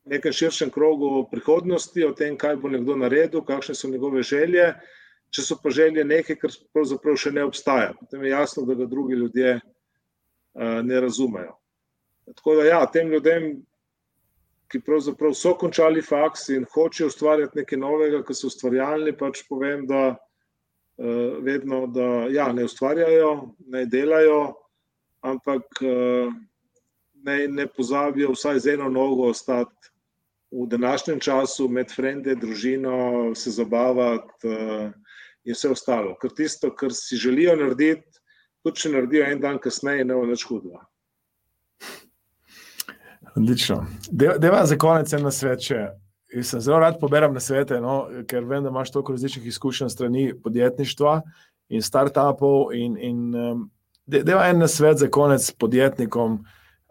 nekem 0.07 0.31
širšem 0.31 0.71
krogu 0.71 1.27
prihodnosti, 1.31 2.05
o 2.07 2.13
tem, 2.15 2.37
kaj 2.39 2.55
bo 2.61 2.71
nekdo 2.71 2.95
naredil, 2.95 3.43
kakšne 3.43 3.75
so 3.75 3.91
njegove 3.91 4.23
želje. 4.23 4.71
Če 5.35 5.43
so 5.43 5.57
pa 5.59 5.69
želje 5.75 6.05
nekaj, 6.07 6.37
kar 6.39 6.53
pravzaprav 6.71 7.17
še 7.19 7.33
ne 7.35 7.43
obstaja, 7.43 7.91
potem 7.99 8.23
je 8.23 8.31
jasno, 8.31 8.63
da 8.63 8.77
ga 8.79 8.87
drugi 8.87 9.17
ljudje 9.19 9.57
uh, 9.59 10.79
ne 10.87 11.01
razumejo. 11.03 11.57
Tako 12.31 12.55
da, 12.61 12.69
ja, 12.69 12.79
tem 12.91 13.11
ljudem, 13.11 13.49
ki 14.71 14.81
pravzaprav 14.83 15.33
so 15.37 15.53
končali 15.59 16.01
faks 16.01 16.49
in 16.55 16.65
hočejo 16.73 17.07
ustvarjati 17.07 17.61
nekaj 17.61 17.79
novega, 17.79 18.23
ki 18.25 18.35
so 18.35 18.49
ustvarjalni, 18.51 19.13
pač 19.17 19.43
povem, 19.49 19.85
da 19.87 20.01
uh, 20.11 21.37
vedno, 21.43 21.85
da 21.87 22.27
ja, 22.33 22.49
ne 22.53 22.67
ustvarjajo, 22.67 23.31
ne 23.73 23.85
delajo, 23.85 24.41
ampak 25.23 25.81
uh, 25.83 26.33
ne, 27.27 27.37
ne 27.47 27.67
pozabijo 27.67 28.33
vsaj 28.35 28.59
z 28.59 28.75
eno 28.75 28.89
nogo 28.89 29.29
ostati 29.31 29.93
v 30.51 30.67
današnjem 30.71 31.19
času 31.19 31.67
med 31.69 31.91
frende, 31.91 32.35
družino, 32.35 33.33
se 33.35 33.51
zabavati 33.51 34.47
uh, 34.47 34.91
in 35.43 35.55
vse 35.55 35.71
ostalo. 35.71 36.15
Ker 36.21 36.31
tisto, 36.35 36.71
kar 36.75 36.93
si 36.95 37.19
želijo 37.19 37.55
narediti, 37.55 38.21
tudi 38.63 38.83
če 38.83 38.93
naredijo 38.95 39.25
en 39.27 39.43
dan 39.43 39.59
kasneje, 39.63 40.05
ne 40.05 40.15
bo 40.15 40.27
več 40.27 40.45
hudva. 40.47 40.85
Odlično. 43.37 43.85
Deva 44.11 44.65
za 44.65 44.77
konec 44.77 45.13
en 45.13 45.31
svet. 45.31 45.59
Jaz 46.33 46.49
sem 46.49 46.61
zelo 46.61 46.79
rad 46.79 46.99
poberem 46.99 47.33
na 47.33 47.39
svete, 47.39 47.79
no, 47.81 48.07
ker 48.27 48.43
vem, 48.43 48.63
da 48.63 48.69
imaš 48.69 48.91
toliko 48.91 49.13
različnih 49.13 49.45
izkušenj 49.47 49.89
strani 49.89 50.33
podjetništva 50.43 51.21
in 51.69 51.81
startupov. 51.81 52.73
In, 52.75 52.97
in, 52.97 53.35
um, 53.35 53.61
deva 54.07 54.47
en 54.49 54.67
svet 54.67 54.97
za 54.97 55.07
konec 55.07 55.51
podjetnikom 55.51 56.41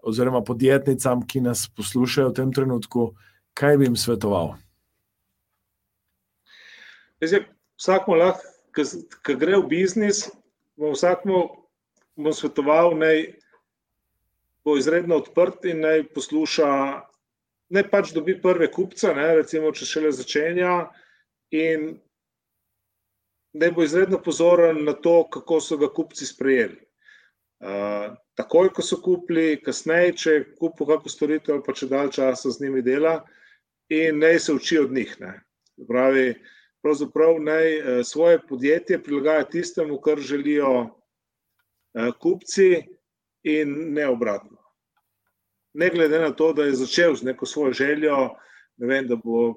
oziroma 0.02 0.40
podjetnicam, 0.44 1.26
ki 1.26 1.40
nas 1.40 1.66
poslušajo 1.76 2.30
v 2.30 2.34
tem 2.34 2.52
trenutku, 2.52 3.10
kaj 3.54 3.76
bi 3.76 3.90
jim 3.90 3.96
svetoval. 3.96 4.54
Vsak 7.76 8.06
mu 8.08 8.14
lahko, 8.14 8.84
ki 9.26 9.34
gre 9.34 9.58
v 9.58 9.66
biznis, 9.68 10.28
bom 10.78 10.94
vsakmu 10.94 11.42
bom 12.16 12.32
svetoval, 12.32 12.94
naj 12.96 13.34
bo 14.66 14.74
izredno 14.76 15.20
odprt 15.22 15.64
in 15.70 15.84
naj 15.84 16.08
posluša, 16.14 16.68
ne 17.70 17.82
pač 17.86 18.10
dobi 18.14 18.34
prve 18.42 18.66
kupce, 18.74 19.12
ne, 19.14 19.28
recimo, 19.38 19.70
če 19.70 19.86
šele 19.86 20.10
začenja, 20.14 20.72
in 21.54 21.92
naj 23.54 23.72
bo 23.76 23.86
izredno 23.86 24.18
pozoren 24.22 24.82
na 24.88 24.96
to, 24.98 25.20
kako 25.30 25.60
so 25.62 25.78
ga 25.78 25.86
kupci 25.94 26.26
sprejeli. 26.26 26.80
Uh, 27.62 28.10
takoj, 28.36 28.72
ko 28.74 28.82
so 28.82 28.98
kupili, 29.00 29.60
kasneje, 29.62 30.16
če 30.18 30.34
je 30.34 30.42
kupil 30.58 30.90
kakšno 30.90 31.14
storitev, 31.14 31.62
pa 31.64 31.72
če 31.72 31.88
dalj 31.88 32.12
časa 32.18 32.50
z 32.50 32.66
njimi 32.66 32.82
dela, 32.84 33.20
in 33.88 34.18
naj 34.18 34.42
se 34.48 34.58
uči 34.58 34.82
od 34.82 34.92
njih. 34.92 35.14
Ne. 35.22 35.32
Pravi, 35.86 36.34
pravzaprav 36.82 37.38
naj 37.38 38.02
svoje 38.04 38.42
podjetje 38.50 38.98
prilagaja 39.02 39.46
tistemu, 39.54 40.02
kar 40.02 40.18
želijo 40.20 40.74
kupci, 42.20 42.82
in 43.46 43.94
ne 43.94 44.08
obratno. 44.08 44.55
Ne 45.76 45.90
glede 45.92 46.18
na 46.18 46.30
to, 46.32 46.52
da 46.56 46.64
je 46.64 46.74
začel 46.74 47.14
z 47.14 47.26
neko 47.28 47.46
svojo 47.46 47.72
željo, 47.72 48.16
ne 48.76 48.86
vem, 48.86 49.08
da 49.08 49.16
bo 49.16 49.54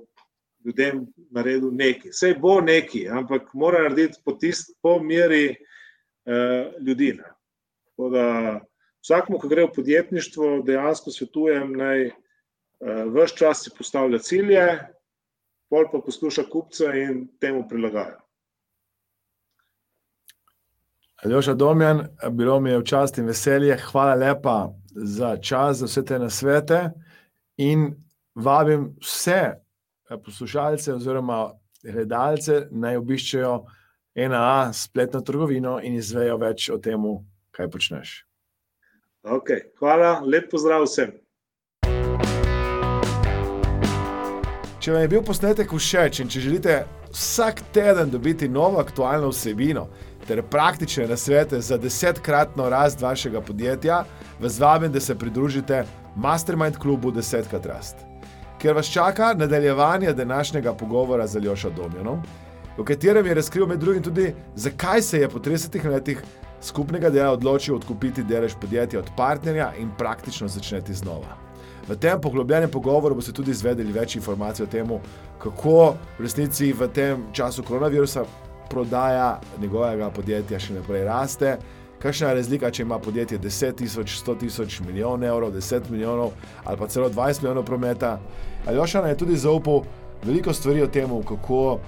ljudem 0.65 1.05
naredil 1.31 1.71
nekaj. 1.71 2.11
Vse 2.11 2.33
bo 2.39 2.59
nekaj, 2.61 3.07
ampak 3.07 3.53
mora 3.53 3.83
narediti 3.87 4.19
po, 4.25 4.35
tist, 4.35 4.75
po 4.81 4.97
meri 5.03 5.55
eh, 6.25 6.71
ljudi. 6.81 7.13
Vsakmu, 8.99 9.39
ki 9.39 9.47
gre 9.47 9.67
v 9.69 9.75
podjetništvo, 9.75 10.49
dejansko 10.67 11.11
svetujem, 11.11 11.71
naj 11.79 12.05
eh, 12.07 12.13
vse 13.15 13.37
čas 13.39 13.63
si 13.63 13.71
postavlja 13.77 14.19
cilje, 14.19 14.65
pol 15.71 15.87
pa 15.91 16.03
posluša 16.03 16.49
kupca 16.51 16.91
in 16.99 17.29
temu 17.39 17.63
prilagaja. 17.69 18.19
Aljoša 21.23 21.53
Domjan, 21.53 22.05
bilo 22.31 22.59
mi 22.59 22.69
je 22.69 22.79
v 22.79 22.83
čast 22.83 23.17
in 23.17 23.27
veselje. 23.27 23.75
Hvala 23.91 24.15
lepa 24.15 24.69
za 24.95 25.37
čas, 25.37 25.77
za 25.77 25.85
vse 25.85 26.05
te 26.05 26.19
nasvete. 26.19 26.81
In 27.57 27.91
vabim 28.35 28.95
vse 29.01 29.41
eh, 29.51 30.17
poslušalce 30.25 30.93
oziroma 30.93 31.51
gledalce, 31.83 32.67
naj 32.71 32.97
obiščejo 32.97 33.53
NAA 34.15 34.73
spletno 34.73 35.21
trgovino 35.21 35.79
in 35.83 35.95
izvejo 35.95 36.37
več 36.37 36.69
o 36.69 36.77
tem, 36.77 37.03
kaj 37.55 37.69
počneš. 37.71 38.17
Okay, 39.23 39.67
hvala, 39.79 40.19
lep 40.23 40.49
pozdrav 40.51 40.85
vsem. 40.87 41.11
Če 44.79 44.93
vam 44.95 45.01
je 45.03 45.11
bil 45.11 45.23
posnetek 45.27 45.73
všeč 45.75 46.21
in 46.23 46.29
če 46.31 46.39
želite 46.39 46.75
vsak 47.11 47.65
teden 47.75 48.13
dobiti 48.13 48.47
novo 48.47 48.79
aktualno 48.79 49.33
vsebino, 49.33 49.89
ter 50.27 50.41
praktične 50.41 51.07
nasvete 51.07 51.61
za 51.61 51.77
desetkratno 51.77 52.69
rast 52.69 53.01
vašega 53.01 53.41
podjetja, 53.41 54.03
vas 54.39 54.59
vabim, 54.59 54.91
da 54.91 54.99
se 54.99 55.15
pridružite 55.15 55.83
Mastermind 56.15 56.77
klubu 56.77 57.11
Desetkrat 57.11 57.65
rast. 57.65 57.95
Ker 58.59 58.75
vas 58.75 58.91
čaka 58.91 59.33
nadaljevanje 59.33 60.13
današnjega 60.13 60.73
pogovora 60.73 61.27
z 61.27 61.37
Aljošo 61.37 61.69
Domjanom, 61.69 62.21
v 62.77 62.83
katerem 62.83 63.25
je 63.25 63.33
razkril 63.33 63.67
med 63.67 63.79
drugim 63.79 64.03
tudi, 64.03 64.33
zakaj 64.55 65.01
se 65.01 65.19
je 65.19 65.29
po 65.29 65.39
30 65.39 65.85
letih 65.85 66.23
skupnega 66.61 67.09
dela 67.09 67.31
odločil 67.31 67.75
odkupiti 67.75 68.23
delež 68.23 68.55
podjetja 68.61 68.99
od 68.99 69.11
partnerja 69.17 69.73
in 69.79 69.91
praktično 69.97 70.47
začeti 70.47 70.93
znova. 70.93 71.37
V 71.87 71.95
tem 71.95 72.21
poglobljenem 72.21 72.69
pogovoru 72.71 73.15
boste 73.15 73.33
tudi 73.33 73.51
izvedeli 73.51 73.93
več 73.93 74.15
informacij 74.15 74.63
o 74.63 74.69
tem, 74.69 74.91
kako 75.41 75.95
v 76.19 76.21
resnici 76.21 76.73
v 76.73 76.87
tem 76.93 77.23
času 77.33 77.63
koronavirusa 77.63 78.25
prodaja 78.69 79.39
njegovega 79.61 80.09
podjetja 80.09 80.59
še 80.59 80.73
naprej 80.73 81.03
raste. 81.03 81.57
Kakšna 81.99 82.29
je 82.29 82.35
razlika, 82.35 82.71
če 82.71 82.83
ima 82.83 82.99
podjetje 82.99 83.39
10 83.43 83.75
tisoč, 83.81 84.19
100 84.23 84.37
tisoč, 84.39 84.79
milijon 84.87 85.23
evrov, 85.23 85.51
10 85.51 85.89
milijonov 85.91 86.31
ali 86.63 86.77
pa 86.77 86.87
celo 86.87 87.09
20 87.09 87.41
milijonov 87.41 87.65
prometa? 87.65 88.19
Aljoša 88.67 89.07
je 89.07 89.17
tudi 89.17 89.37
zaupal 89.37 89.83
veliko 90.23 90.53
stvari 90.53 90.83
o 90.83 90.87
tem, 90.87 91.09
kako 91.27 91.79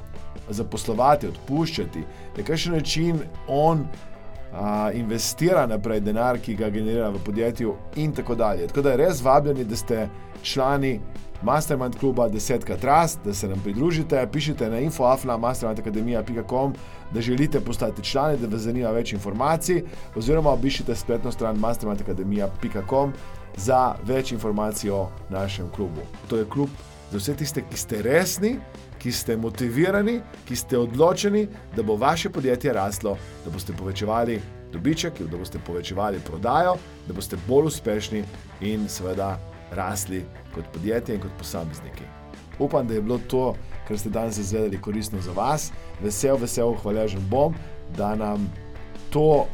zaposlovati, 0.49 1.27
odpuščati, 1.27 2.03
na 2.37 2.43
kakšen 2.43 2.73
način 2.73 3.19
on 3.47 3.85
a, 4.53 4.91
investira 4.93 5.65
naprej 5.67 5.99
denar, 5.99 6.39
ki 6.39 6.55
ga 6.55 6.69
generira 6.69 7.09
v 7.09 7.23
podjetju, 7.25 7.75
in 7.95 8.11
tako 8.11 8.35
dalje. 8.35 8.67
Tako 8.67 8.81
da 8.81 8.91
je 8.91 8.97
res 8.97 9.21
vabljeni, 9.23 9.65
da 9.65 9.75
ste 9.75 10.07
člani 10.43 10.99
Mastermind 11.43 11.95
kluba 11.99 12.29
10 12.29 12.77
Trust, 12.79 13.19
da 13.25 13.33
se 13.33 13.47
nam 13.47 13.59
pridružite, 13.63 14.27
pišite 14.31 14.69
na 14.69 14.79
infoafna.mastermindacademija.com, 14.79 16.73
da 17.13 17.21
želite 17.21 17.59
postati 17.59 18.03
člani, 18.03 18.37
da 18.37 18.47
vas 18.47 18.61
zanima 18.61 18.89
več 18.89 19.13
informacij, 19.13 19.83
oziroma 20.15 20.49
obišite 20.49 20.95
spletno 20.95 21.31
stran 21.31 21.57
mastermindacademija.com 21.57 23.13
za 23.57 23.95
več 24.03 24.31
informacij 24.31 24.89
o 24.89 25.09
našem 25.29 25.69
klubu. 25.75 26.01
To 26.27 26.37
je 26.37 26.49
klub 26.49 26.69
za 27.11 27.17
vse 27.17 27.35
tiste, 27.35 27.63
ki 27.69 27.77
ste 27.77 28.01
resni, 28.01 28.55
ki 29.01 29.11
ste 29.11 29.37
motivirani, 29.37 30.19
ki 30.47 30.55
ste 30.55 30.77
odločeni, 30.77 31.47
da 31.75 31.83
bo 31.83 31.95
vaše 31.95 32.29
podjetje 32.29 32.73
raslo, 32.73 33.17
da 33.45 33.51
boste 33.51 33.73
povečevali 33.73 34.41
dobiček, 34.71 35.21
da 35.31 35.37
boste 35.37 35.59
povečevali 35.59 36.19
prodajo, 36.25 36.75
da 37.07 37.13
boste 37.13 37.37
bolj 37.47 37.73
uspešni 37.73 38.23
in 38.61 38.87
seveda 38.89 39.37
rasli 39.71 40.25
kot 40.55 40.65
podjetje 40.73 41.15
in 41.15 41.21
kot 41.21 41.31
posamezniki. 41.37 42.03
Upam, 42.59 42.87
da 42.87 42.93
je 42.93 43.01
bilo 43.01 43.19
to, 43.27 43.55
kar 43.87 43.99
ste 43.99 44.09
danes 44.09 44.37
izvedeli, 44.37 44.81
koristno 44.81 45.21
za 45.21 45.31
vas. 45.31 45.71
Vesel, 46.01 46.37
vesel, 46.37 46.75
hvaležen 46.83 47.23
bom, 47.29 47.55
da 47.97 48.15
nam 48.15 48.51
to, 49.09 49.47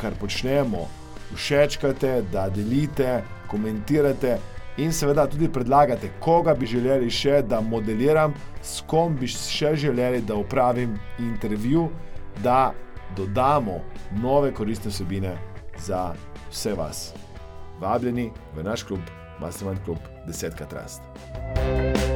kar 0.00 0.12
počnemo, 0.20 0.86
všečkate, 1.34 2.22
da 2.32 2.48
delite, 2.48 3.22
komentirate 3.50 4.38
in 4.76 4.92
seveda 4.92 5.26
tudi 5.26 5.52
predlagate, 5.52 6.10
koga 6.20 6.54
bi 6.54 6.66
želeli 6.66 7.10
še, 7.10 7.42
da 7.42 7.60
modeliram, 7.60 8.34
s 8.62 8.80
kom 8.86 9.16
bi 9.16 9.28
še 9.28 9.74
želeli, 9.76 10.22
da 10.24 10.34
upravim 10.34 10.96
intervju, 11.18 11.88
da 12.42 12.72
dodamo 13.16 13.80
nove 14.22 14.54
koristne 14.54 14.90
vsebine 14.90 15.36
za 15.78 16.12
vse 16.50 16.74
vas. 16.74 17.10
Vabljeni 17.80 18.30
v 18.56 18.64
naš 18.64 18.86
klub. 18.88 19.21
Mastermind 19.42 19.82
Club, 19.84 19.98
desetkrat 20.26 20.72
rast. 20.72 22.11